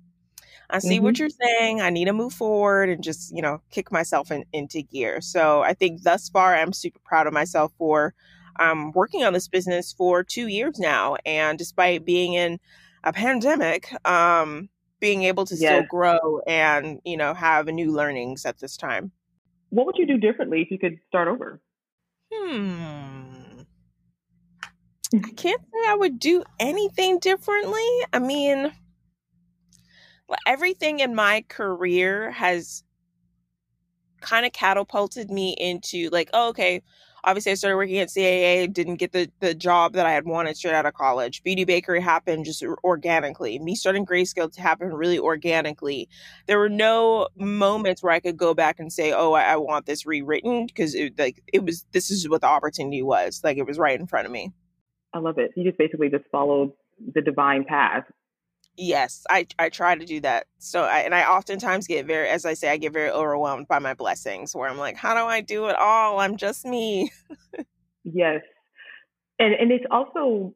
I 0.69 0.79
see 0.79 0.95
mm-hmm. 0.95 1.03
what 1.03 1.19
you're 1.19 1.29
saying. 1.29 1.81
I 1.81 1.89
need 1.89 2.05
to 2.05 2.13
move 2.13 2.33
forward 2.33 2.89
and 2.89 3.03
just, 3.03 3.35
you 3.35 3.41
know, 3.41 3.61
kick 3.71 3.91
myself 3.91 4.31
in, 4.31 4.45
into 4.51 4.81
gear. 4.81 5.21
So 5.21 5.61
I 5.61 5.73
think 5.73 6.03
thus 6.03 6.29
far, 6.29 6.55
I'm 6.55 6.73
super 6.73 6.99
proud 7.03 7.27
of 7.27 7.33
myself 7.33 7.71
for 7.77 8.13
um, 8.59 8.91
working 8.93 9.23
on 9.23 9.33
this 9.33 9.47
business 9.47 9.93
for 9.93 10.23
two 10.23 10.47
years 10.47 10.79
now. 10.79 11.17
And 11.25 11.57
despite 11.57 12.05
being 12.05 12.33
in 12.33 12.59
a 13.03 13.13
pandemic, 13.13 13.93
um, 14.07 14.69
being 14.99 15.23
able 15.23 15.45
to 15.45 15.55
yes. 15.55 15.71
still 15.71 15.83
grow 15.89 16.39
and 16.47 17.01
you 17.03 17.17
know 17.17 17.33
have 17.33 17.67
new 17.67 17.91
learnings 17.91 18.45
at 18.45 18.59
this 18.59 18.77
time. 18.77 19.11
What 19.69 19.85
would 19.85 19.97
you 19.97 20.05
do 20.05 20.17
differently 20.17 20.61
if 20.61 20.71
you 20.71 20.79
could 20.79 20.97
start 21.07 21.27
over? 21.27 21.61
Hmm. 22.31 23.61
I 25.13 25.29
can't 25.35 25.61
say 25.61 25.87
i 25.87 25.95
would 25.95 26.19
do 26.19 26.43
anything 26.59 27.19
differently. 27.19 27.85
I 28.13 28.19
mean 28.19 28.71
everything 30.47 30.99
in 30.99 31.13
my 31.13 31.45
career 31.47 32.31
has 32.31 32.83
kind 34.21 34.45
of 34.45 34.51
catapulted 34.53 35.29
me 35.29 35.55
into 35.59 36.09
like 36.09 36.29
oh, 36.33 36.49
okay 36.49 36.81
obviously 37.25 37.51
I 37.51 37.55
started 37.55 37.75
working 37.75 37.97
at 37.97 38.09
CAA, 38.09 38.71
didn't 38.71 38.95
get 38.95 39.11
the, 39.11 39.29
the 39.39 39.53
job 39.53 39.93
that 39.93 40.05
I 40.05 40.11
had 40.11 40.25
wanted 40.25 40.55
straight 40.55 40.75
out 40.75 40.85
of 40.85 40.93
college. 40.93 41.43
Beauty 41.43 41.65
Bakerie 41.65 42.01
happened 42.01 42.45
just 42.45 42.63
organically. 42.83 43.59
Me 43.59 43.75
starting 43.75 44.05
Grayscale 44.05 44.55
happened 44.55 44.97
really 44.97 45.19
organically. 45.19 46.07
There 46.45 46.59
were 46.59 46.69
no 46.69 47.27
moments 47.35 48.03
where 48.03 48.13
I 48.13 48.19
could 48.19 48.37
go 48.37 48.53
back 48.53 48.79
and 48.79 48.93
say, 48.93 49.11
oh, 49.11 49.33
I, 49.33 49.43
I 49.43 49.55
want 49.57 49.87
this 49.87 50.05
rewritten 50.05 50.67
because 50.67 50.95
it, 50.95 51.17
like 51.17 51.41
it 51.51 51.65
was, 51.65 51.85
this 51.91 52.11
is 52.11 52.29
what 52.29 52.41
the 52.41 52.47
opportunity 52.47 53.01
was. 53.01 53.41
Like 53.43 53.57
it 53.57 53.65
was 53.65 53.79
right 53.79 53.99
in 53.99 54.07
front 54.07 54.27
of 54.27 54.31
me. 54.31 54.53
I 55.13 55.19
love 55.19 55.37
it. 55.37 55.51
You 55.55 55.63
just 55.63 55.77
basically 55.77 56.09
just 56.09 56.25
followed 56.31 56.71
the 57.13 57.21
divine 57.21 57.65
path 57.65 58.05
yes 58.77 59.25
i 59.29 59.45
i 59.59 59.69
try 59.69 59.95
to 59.95 60.05
do 60.05 60.19
that. 60.21 60.47
So 60.57 60.83
I, 60.83 60.99
and 60.99 61.13
i 61.13 61.23
oftentimes 61.23 61.87
get 61.87 62.05
very 62.05 62.27
as 62.29 62.45
i 62.45 62.53
say 62.53 62.69
i 62.69 62.77
get 62.77 62.93
very 62.93 63.09
overwhelmed 63.09 63.67
by 63.67 63.79
my 63.79 63.93
blessings 63.93 64.55
where 64.55 64.69
i'm 64.69 64.77
like 64.77 64.95
how 64.95 65.13
do 65.13 65.21
i 65.21 65.41
do 65.41 65.67
it 65.67 65.75
all? 65.75 66.19
I'm 66.19 66.37
just 66.37 66.65
me. 66.65 67.11
Yes. 68.05 68.41
And 69.39 69.53
and 69.53 69.71
it's 69.71 69.85
also 69.89 70.53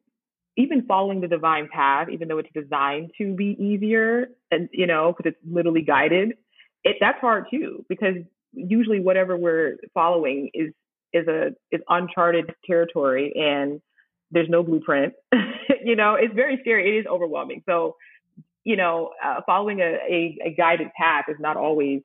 even 0.56 0.86
following 0.86 1.20
the 1.20 1.28
divine 1.28 1.68
path 1.72 2.08
even 2.10 2.28
though 2.28 2.38
it's 2.38 2.48
designed 2.54 3.10
to 3.18 3.34
be 3.34 3.56
easier 3.58 4.28
and 4.50 4.68
you 4.72 4.86
know 4.86 5.12
because 5.12 5.32
it's 5.32 5.52
literally 5.52 5.82
guided 5.82 6.34
it 6.84 6.96
that's 7.00 7.18
hard 7.20 7.46
too 7.50 7.84
because 7.88 8.14
usually 8.52 9.00
whatever 9.00 9.36
we're 9.36 9.76
following 9.94 10.50
is 10.54 10.72
is 11.12 11.26
a 11.26 11.48
is 11.72 11.80
uncharted 11.88 12.54
territory 12.64 13.32
and 13.34 13.80
there's 14.30 14.48
no 14.48 14.62
blueprint 14.62 15.12
you 15.84 15.96
know 15.96 16.14
it's 16.14 16.34
very 16.34 16.58
scary 16.60 16.96
it 16.96 17.00
is 17.00 17.06
overwhelming. 17.06 17.62
So 17.66 17.96
you 18.64 18.76
know, 18.76 19.10
uh, 19.24 19.40
following 19.46 19.80
a, 19.80 19.84
a, 19.84 20.38
a, 20.46 20.54
guided 20.54 20.88
path 20.96 21.24
is 21.28 21.36
not 21.40 21.56
always 21.56 22.02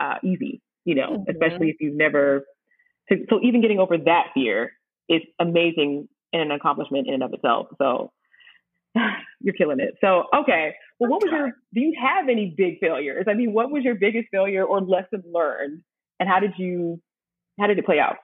uh, 0.00 0.14
easy, 0.24 0.60
you 0.84 0.94
know, 0.94 1.18
mm-hmm. 1.18 1.30
especially 1.30 1.68
if 1.68 1.76
you've 1.80 1.96
never. 1.96 2.44
So, 3.08 3.16
so, 3.28 3.40
even 3.42 3.60
getting 3.60 3.78
over 3.78 3.98
that 3.98 4.26
fear 4.34 4.72
is 5.08 5.22
amazing 5.38 6.08
and 6.32 6.42
an 6.42 6.50
accomplishment 6.50 7.06
in 7.06 7.14
and 7.14 7.22
of 7.22 7.32
itself. 7.32 7.66
So 7.78 8.12
you're 9.40 9.54
killing 9.54 9.80
it. 9.80 9.94
So, 10.00 10.24
okay. 10.34 10.74
Well, 10.98 11.10
what 11.10 11.22
was 11.22 11.32
your, 11.32 11.52
do 11.74 11.80
you 11.80 11.94
have 12.00 12.28
any 12.28 12.54
big 12.56 12.78
failures? 12.80 13.26
I 13.28 13.34
mean, 13.34 13.52
what 13.52 13.70
was 13.70 13.82
your 13.82 13.94
biggest 13.94 14.28
failure 14.30 14.64
or 14.64 14.80
lesson 14.80 15.22
learned? 15.32 15.82
And 16.20 16.28
how 16.28 16.40
did 16.40 16.52
you, 16.56 17.00
how 17.58 17.66
did 17.66 17.78
it 17.78 17.84
play 17.84 17.98
out? 17.98 18.16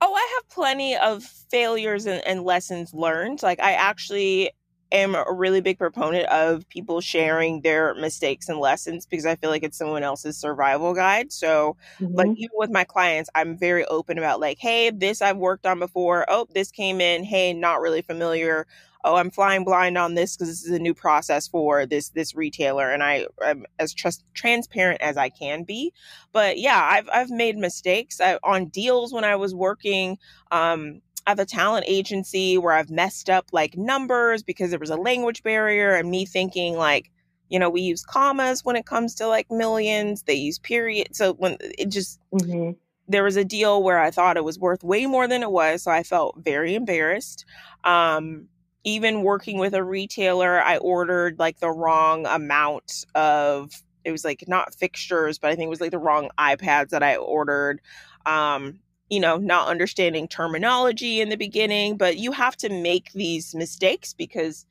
Oh, 0.00 0.12
I 0.12 0.34
have 0.36 0.48
plenty 0.48 0.96
of 0.96 1.22
failures 1.22 2.06
and, 2.06 2.22
and 2.26 2.42
lessons 2.42 2.92
learned. 2.94 3.42
Like, 3.42 3.60
I 3.60 3.72
actually 3.72 4.50
am 4.92 5.14
a 5.14 5.24
really 5.32 5.60
big 5.60 5.78
proponent 5.78 6.26
of 6.28 6.68
people 6.68 7.00
sharing 7.00 7.60
their 7.60 7.94
mistakes 7.94 8.48
and 8.48 8.58
lessons 8.58 9.06
because 9.06 9.26
I 9.26 9.36
feel 9.36 9.50
like 9.50 9.62
it's 9.62 9.78
someone 9.78 10.02
else's 10.02 10.36
survival 10.36 10.94
guide. 10.94 11.32
So, 11.32 11.76
mm-hmm. 12.00 12.14
like, 12.14 12.30
even 12.36 12.54
with 12.56 12.70
my 12.70 12.84
clients, 12.84 13.30
I'm 13.34 13.56
very 13.56 13.84
open 13.86 14.18
about, 14.18 14.40
like, 14.40 14.58
hey, 14.58 14.90
this 14.90 15.22
I've 15.22 15.36
worked 15.36 15.66
on 15.66 15.78
before. 15.78 16.24
Oh, 16.28 16.46
this 16.54 16.70
came 16.70 17.00
in. 17.00 17.24
Hey, 17.24 17.52
not 17.52 17.80
really 17.80 18.02
familiar. 18.02 18.66
Oh, 19.02 19.16
I'm 19.16 19.30
flying 19.30 19.64
blind 19.64 19.96
on 19.96 20.14
this 20.14 20.36
because 20.36 20.48
this 20.48 20.64
is 20.64 20.72
a 20.72 20.78
new 20.78 20.92
process 20.92 21.48
for 21.48 21.86
this 21.86 22.10
this 22.10 22.34
retailer, 22.34 22.90
and 22.90 23.02
I 23.02 23.26
am 23.42 23.64
as 23.78 23.94
trust, 23.94 24.24
transparent 24.34 25.00
as 25.00 25.16
I 25.16 25.30
can 25.30 25.64
be. 25.64 25.94
But 26.32 26.58
yeah, 26.58 26.86
I've 26.90 27.08
I've 27.10 27.30
made 27.30 27.56
mistakes 27.56 28.20
I, 28.20 28.38
on 28.42 28.66
deals 28.66 29.10
when 29.12 29.24
I 29.24 29.36
was 29.36 29.54
working. 29.54 30.18
Um, 30.50 31.00
at 31.26 31.40
a 31.40 31.44
talent 31.44 31.84
agency 31.88 32.58
where 32.58 32.72
I've 32.72 32.90
messed 32.90 33.30
up 33.30 33.46
like 33.52 33.76
numbers 33.76 34.42
because 34.42 34.70
there 34.70 34.78
was 34.78 34.90
a 34.90 34.96
language 34.96 35.42
barrier 35.42 35.94
and 35.94 36.10
me 36.10 36.24
thinking 36.24 36.76
like, 36.76 37.10
you 37.48 37.58
know, 37.58 37.68
we 37.68 37.80
use 37.80 38.04
commas 38.04 38.64
when 38.64 38.76
it 38.76 38.86
comes 38.86 39.14
to 39.16 39.26
like 39.26 39.50
millions, 39.50 40.22
they 40.22 40.34
use 40.34 40.58
period. 40.58 41.08
So 41.16 41.34
when 41.34 41.56
it 41.60 41.88
just, 41.88 42.20
mm-hmm. 42.32 42.72
there 43.08 43.24
was 43.24 43.36
a 43.36 43.44
deal 43.44 43.82
where 43.82 43.98
I 43.98 44.10
thought 44.10 44.36
it 44.36 44.44
was 44.44 44.58
worth 44.58 44.84
way 44.84 45.06
more 45.06 45.26
than 45.26 45.42
it 45.42 45.50
was. 45.50 45.82
So 45.82 45.90
I 45.90 46.02
felt 46.02 46.36
very 46.38 46.74
embarrassed. 46.74 47.44
Um, 47.84 48.48
even 48.84 49.22
working 49.22 49.58
with 49.58 49.74
a 49.74 49.84
retailer, 49.84 50.62
I 50.62 50.78
ordered 50.78 51.38
like 51.38 51.60
the 51.60 51.70
wrong 51.70 52.26
amount 52.26 53.04
of, 53.14 53.82
it 54.04 54.12
was 54.12 54.24
like 54.24 54.44
not 54.46 54.74
fixtures, 54.74 55.38
but 55.38 55.50
I 55.50 55.56
think 55.56 55.66
it 55.66 55.70
was 55.70 55.80
like 55.80 55.90
the 55.90 55.98
wrong 55.98 56.30
iPads 56.38 56.90
that 56.90 57.02
I 57.02 57.16
ordered. 57.16 57.80
Um, 58.24 58.78
you 59.10 59.20
know, 59.20 59.36
not 59.36 59.68
understanding 59.68 60.28
terminology 60.28 61.20
in 61.20 61.28
the 61.28 61.36
beginning, 61.36 61.96
but 61.96 62.16
you 62.16 62.32
have 62.32 62.56
to 62.58 62.68
make 62.68 63.12
these 63.12 63.54
mistakes 63.54 64.14
because 64.14 64.64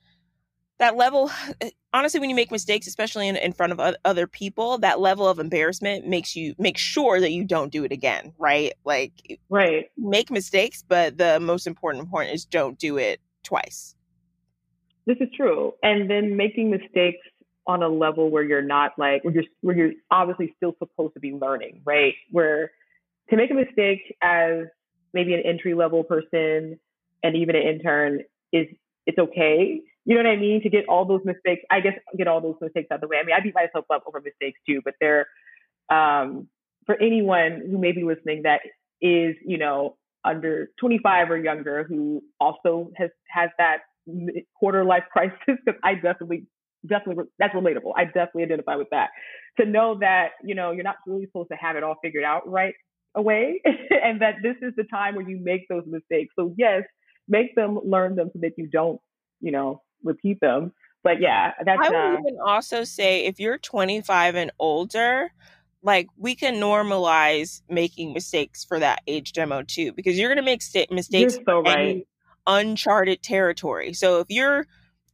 that 0.79 0.95
level 0.95 1.29
eh, 1.61 1.69
honestly 1.93 2.19
when 2.19 2.29
you 2.29 2.35
make 2.35 2.51
mistakes 2.51 2.87
especially 2.87 3.27
in, 3.27 3.35
in 3.35 3.53
front 3.53 3.71
of 3.71 3.95
other 4.03 4.25
people 4.25 4.77
that 4.79 4.99
level 4.99 5.27
of 5.27 5.39
embarrassment 5.39 6.07
makes 6.07 6.35
you 6.35 6.55
make 6.57 6.77
sure 6.77 7.19
that 7.19 7.31
you 7.31 7.43
don't 7.43 7.71
do 7.71 7.83
it 7.83 7.91
again 7.91 8.33
right? 8.39 8.73
Like 8.83 9.39
right. 9.49 9.85
make 9.97 10.31
mistakes 10.31 10.83
but 10.87 11.17
the 11.17 11.39
most 11.39 11.67
important 11.67 12.09
point 12.09 12.31
is 12.31 12.45
don't 12.45 12.79
do 12.79 12.97
it 12.97 13.21
twice. 13.43 13.95
This 15.05 15.17
is 15.19 15.27
true 15.35 15.73
and 15.83 16.09
then 16.09 16.35
making 16.35 16.71
mistakes 16.71 17.25
on 17.67 17.83
a 17.83 17.89
level 17.89 18.31
where 18.31 18.43
you're 18.43 18.61
not 18.61 18.93
like 18.97 19.23
where 19.23 19.33
you're 19.33 19.43
where 19.61 19.75
you're 19.75 19.91
obviously 20.09 20.53
still 20.57 20.75
supposed 20.79 21.13
to 21.13 21.19
be 21.19 21.33
learning 21.33 21.81
right? 21.85 22.13
Where 22.31 22.71
to 23.29 23.37
make 23.37 23.51
a 23.51 23.53
mistake 23.53 24.15
as 24.21 24.65
maybe 25.13 25.33
an 25.33 25.41
entry 25.45 25.73
level 25.73 26.03
person 26.03 26.79
and 27.23 27.35
even 27.35 27.55
an 27.55 27.63
intern 27.63 28.21
is 28.51 28.67
it's 29.05 29.17
okay 29.17 29.81
you 30.09 30.15
know 30.15 30.27
what 30.27 30.35
I 30.35 30.37
mean? 30.37 30.63
To 30.63 30.69
get 30.69 30.85
all 30.87 31.05
those 31.05 31.21
mistakes, 31.23 31.61
I 31.69 31.81
guess 31.81 31.93
get 32.17 32.27
all 32.27 32.41
those 32.41 32.55
mistakes 32.59 32.87
out 32.91 32.95
of 32.95 33.01
the 33.01 33.07
way. 33.07 33.17
I 33.21 33.25
mean, 33.25 33.35
I 33.35 33.41
beat 33.41 33.53
myself 33.53 33.85
up 33.93 34.03
over 34.07 34.19
mistakes 34.19 34.59
too, 34.67 34.81
but 34.83 34.95
they're 34.99 35.27
um, 35.91 36.47
for 36.87 36.99
anyone 36.99 37.61
who 37.69 37.77
may 37.77 37.91
be 37.91 38.03
listening 38.03 38.41
that 38.43 38.61
is, 39.01 39.35
you 39.45 39.59
know, 39.59 39.97
under 40.25 40.71
25 40.79 41.29
or 41.29 41.37
younger 41.37 41.83
who 41.83 42.23
also 42.39 42.89
has 42.95 43.11
has 43.27 43.51
that 43.59 43.81
quarter 44.57 44.83
life 44.83 45.03
crisis 45.11 45.37
because 45.47 45.79
I 45.83 45.93
definitely 45.93 46.47
definitely 46.87 47.25
that's 47.37 47.53
relatable. 47.53 47.93
I 47.95 48.05
definitely 48.05 48.43
identify 48.43 48.77
with 48.77 48.89
that. 48.89 49.09
To 49.59 49.65
know 49.67 49.99
that 49.99 50.29
you 50.43 50.55
know 50.55 50.71
you're 50.71 50.83
not 50.83 50.95
really 51.05 51.27
supposed 51.27 51.49
to 51.51 51.55
have 51.55 51.75
it 51.75 51.83
all 51.83 51.97
figured 52.01 52.23
out 52.23 52.49
right 52.49 52.73
away, 53.15 53.61
and 54.03 54.21
that 54.21 54.35
this 54.43 54.55
is 54.61 54.73
the 54.75 54.83
time 54.83 55.15
where 55.15 55.27
you 55.27 55.39
make 55.41 55.67
those 55.67 55.83
mistakes. 55.85 56.33
So 56.37 56.53
yes, 56.57 56.83
make 57.27 57.55
them 57.55 57.79
learn 57.83 58.15
them 58.15 58.29
so 58.33 58.39
that 58.41 58.53
you 58.57 58.67
don't 58.67 58.99
you 59.41 59.51
know 59.51 59.81
repeat 60.03 60.39
them. 60.39 60.73
But 61.03 61.21
yeah, 61.21 61.53
that's. 61.65 61.81
I 61.81 61.89
would 61.89 61.97
uh, 61.97 62.17
even 62.19 62.39
also 62.45 62.83
say 62.83 63.25
if 63.25 63.39
you're 63.39 63.57
25 63.57 64.35
and 64.35 64.51
older, 64.59 65.31
like 65.81 66.07
we 66.17 66.35
can 66.35 66.55
normalize 66.55 67.61
making 67.69 68.13
mistakes 68.13 68.65
for 68.65 68.79
that 68.79 69.01
age 69.07 69.33
demo 69.33 69.63
too, 69.63 69.93
because 69.93 70.17
you're 70.17 70.29
going 70.29 70.37
to 70.37 70.43
make 70.43 70.61
st- 70.61 70.91
mistakes 70.91 71.35
you're 71.35 71.43
so 71.45 71.59
right. 71.61 72.05
uncharted 72.47 73.23
territory. 73.23 73.93
So 73.93 74.19
if 74.19 74.27
you're 74.29 74.67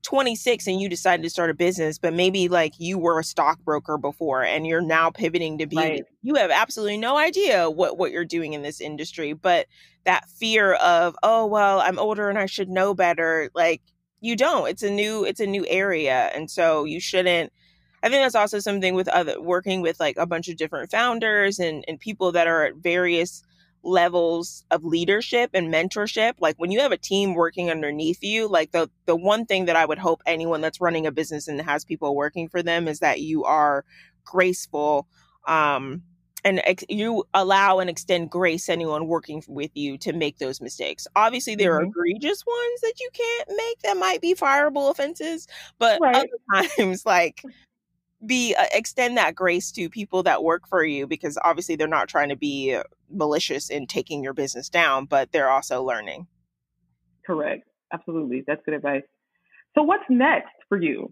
26 0.05 0.67
and 0.67 0.79
you 0.79 0.87
decided 0.87 1.23
to 1.23 1.29
start 1.29 1.49
a 1.49 1.53
business, 1.53 1.97
but 1.97 2.13
maybe 2.13 2.47
like 2.47 2.73
you 2.77 2.97
were 2.97 3.19
a 3.19 3.23
stockbroker 3.23 3.97
before 3.97 4.43
and 4.43 4.65
you're 4.65 4.81
now 4.81 5.09
pivoting 5.09 5.57
to 5.57 5.65
beauty, 5.65 5.87
right. 5.87 6.05
you 6.21 6.35
have 6.35 6.51
absolutely 6.51 6.97
no 6.97 7.17
idea 7.17 7.69
what 7.69 7.97
what 7.97 8.11
you're 8.11 8.23
doing 8.23 8.53
in 8.53 8.61
this 8.61 8.79
industry. 8.79 9.33
But 9.33 9.67
that 10.05 10.29
fear 10.29 10.73
of, 10.75 11.15
oh 11.23 11.45
well, 11.45 11.81
I'm 11.81 11.99
older 11.99 12.29
and 12.29 12.37
I 12.37 12.45
should 12.45 12.69
know 12.69 12.93
better, 12.93 13.49
like 13.53 13.81
you 14.25 14.35
don't 14.35 14.67
it's 14.67 14.81
a 14.81 14.89
new 14.89 15.23
it's 15.23 15.39
a 15.39 15.45
new 15.45 15.65
area 15.67 16.31
and 16.33 16.49
so 16.49 16.83
you 16.83 16.99
shouldn't 16.99 17.53
i 18.01 18.09
think 18.09 18.23
that's 18.23 18.35
also 18.35 18.59
something 18.59 18.95
with 18.95 19.07
other 19.09 19.39
working 19.39 19.81
with 19.81 19.99
like 19.99 20.17
a 20.17 20.25
bunch 20.25 20.47
of 20.47 20.57
different 20.57 20.89
founders 20.89 21.59
and 21.59 21.85
and 21.87 21.99
people 21.99 22.31
that 22.31 22.47
are 22.47 22.65
at 22.65 22.75
various 22.75 23.43
levels 23.86 24.65
of 24.71 24.84
leadership 24.84 25.52
and 25.54 25.74
mentorship 25.74 26.34
like 26.39 26.56
when 26.58 26.71
you 26.71 26.80
have 26.80 26.91
a 26.91 26.98
team 26.98 27.36
working 27.36 27.69
underneath 27.69 28.24
you 28.24 28.48
like 28.48 28.71
the 28.71 28.89
the 29.06 29.15
one 29.15 29.45
thing 29.45 29.65
that 29.65 29.76
i 29.76 29.86
would 29.86 30.00
hope 30.00 30.21
anyone 30.26 30.60
that's 30.60 30.82
running 30.82 31.06
a 31.06 31.12
business 31.12 31.48
and 31.48 31.62
has 31.62 31.86
people 31.86 32.15
working 32.15 32.50
for 32.50 32.63
them 32.63 32.88
is 32.88 33.00
that 33.00 33.21
you 33.21 33.43
are 33.43 33.86
graceful 34.24 35.08
um 35.48 36.02
and 36.45 36.62
ex- 36.63 36.86
you 36.88 37.26
allow 37.34 37.80
and 37.80 37.89
extend 37.89 38.30
grace 38.30 38.69
anyone 38.69 39.08
working 39.08 39.43
with 39.48 39.71
you 39.74 39.98
to 39.98 40.13
make 40.13 40.38
those 40.38 40.62
mistakes. 40.62 41.08
Obviously, 41.15 41.56
there 41.56 41.71
mm-hmm. 41.71 41.86
are 41.86 42.06
egregious 42.06 42.43
ones 42.45 42.82
that 42.82 42.93
you 43.00 43.10
can't 43.13 43.50
make 43.50 43.80
that 43.82 43.98
might 43.98 44.21
be 44.21 44.36
fireable 44.36 44.91
offenses, 44.91 45.48
but 45.80 46.00
right. 46.00 46.15
other 46.15 46.67
times, 46.78 47.04
like 47.04 47.41
be 48.27 48.55
uh, 48.55 48.65
extend 48.73 49.17
that 49.17 49.35
grace 49.35 49.71
to 49.73 49.89
people 49.89 50.23
that 50.23 50.43
work 50.43 50.67
for 50.67 50.83
you 50.83 51.07
because 51.07 51.38
obviously 51.43 51.75
they're 51.75 51.88
not 51.88 52.07
trying 52.07 52.29
to 52.29 52.35
be 52.35 52.77
malicious 53.09 53.69
in 53.69 53.88
taking 53.88 54.23
your 54.23 54.33
business 54.33 54.69
down, 54.69 55.05
but 55.05 55.31
they're 55.31 55.49
also 55.49 55.83
learning. 55.83 56.27
Correct. 57.25 57.67
Absolutely. 57.93 58.43
That's 58.45 58.61
good 58.65 58.73
advice. 58.73 59.03
So, 59.75 59.83
what's 59.83 60.03
next 60.09 60.53
for 60.69 60.81
you? 60.81 61.11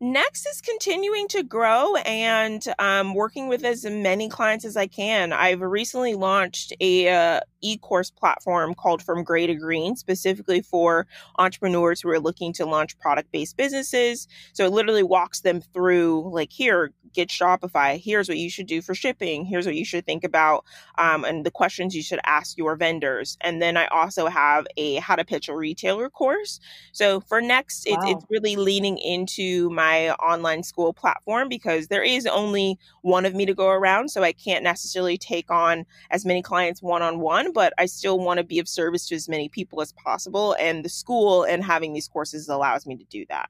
Next 0.00 0.46
is 0.46 0.60
continuing 0.60 1.28
to 1.28 1.44
grow 1.44 1.94
and 1.96 2.60
um, 2.80 3.14
working 3.14 3.46
with 3.48 3.64
as 3.64 3.84
many 3.84 4.28
clients 4.28 4.64
as 4.64 4.76
I 4.76 4.88
can. 4.88 5.32
I've 5.32 5.60
recently 5.60 6.14
launched 6.14 6.72
a 6.80 7.08
uh, 7.08 7.40
e-course 7.62 8.10
platform 8.10 8.74
called 8.74 9.02
From 9.02 9.24
Gray 9.24 9.46
to 9.46 9.54
Green, 9.54 9.96
specifically 9.96 10.60
for 10.60 11.06
entrepreneurs 11.38 12.00
who 12.00 12.10
are 12.10 12.20
looking 12.20 12.52
to 12.54 12.66
launch 12.66 12.98
product-based 12.98 13.56
businesses. 13.56 14.28
So 14.52 14.66
it 14.66 14.72
literally 14.72 15.02
walks 15.02 15.40
them 15.40 15.60
through, 15.60 16.30
like, 16.32 16.52
here, 16.52 16.92
get 17.14 17.28
Shopify. 17.28 18.00
Here's 18.02 18.28
what 18.28 18.38
you 18.38 18.48
should 18.48 18.66
do 18.66 18.80
for 18.80 18.94
shipping. 18.94 19.44
Here's 19.44 19.66
what 19.66 19.74
you 19.74 19.84
should 19.84 20.06
think 20.06 20.24
about, 20.24 20.64
um, 20.96 21.24
and 21.24 21.44
the 21.44 21.50
questions 21.50 21.94
you 21.94 22.02
should 22.02 22.20
ask 22.24 22.56
your 22.56 22.74
vendors. 22.74 23.36
And 23.42 23.60
then 23.60 23.76
I 23.76 23.86
also 23.86 24.28
have 24.28 24.66
a 24.76 24.96
How 24.96 25.16
to 25.16 25.24
Pitch 25.24 25.48
a 25.48 25.54
Retailer 25.54 26.08
course. 26.08 26.58
So 26.92 27.20
for 27.20 27.40
next, 27.40 27.86
wow. 27.88 27.98
it's, 28.00 28.12
it's 28.12 28.30
really 28.30 28.56
leaning 28.56 28.96
into 28.98 29.68
my 29.70 30.10
online 30.12 30.62
school 30.62 30.94
platform 30.94 31.48
because 31.48 31.88
there 31.88 32.02
is 32.02 32.26
only 32.26 32.78
one 33.02 33.26
of 33.26 33.34
me 33.34 33.44
to 33.44 33.54
go 33.54 33.68
around. 33.68 34.10
So 34.10 34.22
I 34.22 34.32
can't 34.32 34.64
necessarily 34.64 35.18
take 35.18 35.50
on 35.50 35.84
as 36.10 36.24
many 36.24 36.40
clients 36.40 36.82
one 36.82 37.02
on 37.02 37.20
one, 37.20 37.51
but 37.52 37.72
I 37.78 37.86
still 37.86 38.18
want 38.18 38.38
to 38.38 38.44
be 38.44 38.58
of 38.58 38.68
service 38.68 39.06
to 39.08 39.14
as 39.14 39.28
many 39.28 39.48
people 39.48 39.80
as 39.80 39.92
possible. 39.92 40.56
And 40.58 40.84
the 40.84 40.88
school 40.88 41.44
and 41.44 41.62
having 41.62 41.92
these 41.92 42.08
courses 42.08 42.48
allows 42.48 42.86
me 42.86 42.96
to 42.96 43.04
do 43.04 43.24
that. 43.28 43.48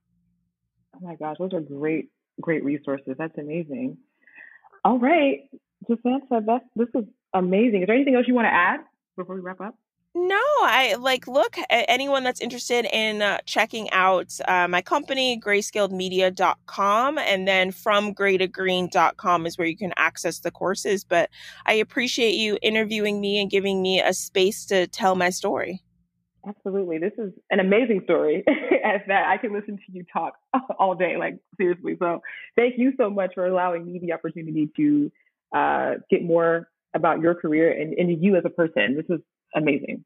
Oh 0.95 1.01
my 1.01 1.15
gosh, 1.15 1.37
those 1.39 1.53
are 1.53 1.61
great, 1.61 2.11
great 2.41 2.65
resources. 2.65 3.15
That's 3.19 3.37
amazing. 3.39 3.97
All 4.85 4.99
right. 4.99 5.41
That's, 5.89 6.65
this 6.77 6.89
is 6.95 7.05
amazing. 7.35 7.83
Is 7.83 7.87
there 7.87 7.97
anything 7.97 8.15
else 8.15 8.27
you 8.29 8.35
want 8.35 8.47
to 8.47 8.55
add 8.55 8.81
before 9.17 9.35
we 9.35 9.41
wrap 9.41 9.61
up? 9.61 9.75
No, 10.15 10.43
I 10.61 10.97
like 10.99 11.27
look 11.27 11.57
anyone 11.71 12.23
that's 12.23 12.41
interested 12.41 12.85
in 12.93 13.23
uh, 13.23 13.39
checking 13.47 13.91
out 13.93 14.39
uh, 14.47 14.69
my 14.69 14.83
company, 14.83 15.41
grayscaledmedia.com, 15.41 17.19
and 17.19 17.49
then 17.49 17.71
from 17.71 18.15
graytogreen.com 18.15 19.47
is 19.47 19.57
where 19.57 19.67
you 19.67 19.77
can 19.77 19.95
access 19.97 20.41
the 20.41 20.51
courses. 20.51 21.03
But 21.03 21.31
I 21.65 21.75
appreciate 21.75 22.35
you 22.35 22.59
interviewing 22.61 23.23
me 23.23 23.41
and 23.41 23.51
giving 23.51 23.81
me 23.81 24.03
a 24.03 24.13
space 24.13 24.67
to 24.67 24.87
tell 24.87 25.15
my 25.15 25.31
story. 25.31 25.81
Absolutely. 26.47 26.99
This 26.99 27.13
is 27.17 27.33
an 27.51 27.61
amazing 27.61 28.03
story 28.05 28.45
as 28.85 29.01
that 29.07 29.29
I 29.29 29.39
can 29.39 29.55
listen 29.55 29.77
to 29.77 29.93
you 29.93 30.05
talk 30.13 30.35
all 30.79 30.95
day, 30.95 31.17
like 31.17 31.39
seriously. 31.57 31.97
So 31.99 32.21
thank 32.57 32.75
you 32.77 32.93
so 32.99 33.09
much 33.09 33.33
for 33.35 33.47
allowing 33.47 33.87
me 33.87 33.99
the 33.99 34.13
opportunity 34.13 34.71
to 34.77 35.13
uh, 35.57 35.95
get 36.11 36.23
more 36.23 36.69
about 36.95 37.21
your 37.21 37.35
career 37.35 37.73
and, 37.73 37.95
and 37.95 38.23
you 38.23 38.37
as 38.37 38.43
a 38.45 38.51
person. 38.51 38.97
This 38.97 39.07
was 39.09 39.21
amazing. 39.55 40.05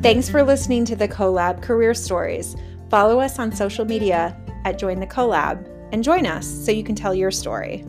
Thanks 0.00 0.30
for 0.30 0.44
listening 0.44 0.84
to 0.86 0.96
the 0.96 1.08
CoLab 1.08 1.60
Career 1.60 1.92
Stories. 1.92 2.54
Follow 2.88 3.20
us 3.20 3.38
on 3.38 3.50
social 3.52 3.84
media 3.84 4.36
at 4.64 4.78
Join 4.78 5.00
the 5.00 5.06
CoLab 5.06 5.68
and 5.92 6.04
join 6.04 6.24
us 6.24 6.46
so 6.46 6.70
you 6.70 6.84
can 6.84 6.94
tell 6.94 7.14
your 7.14 7.30
story. 7.30 7.84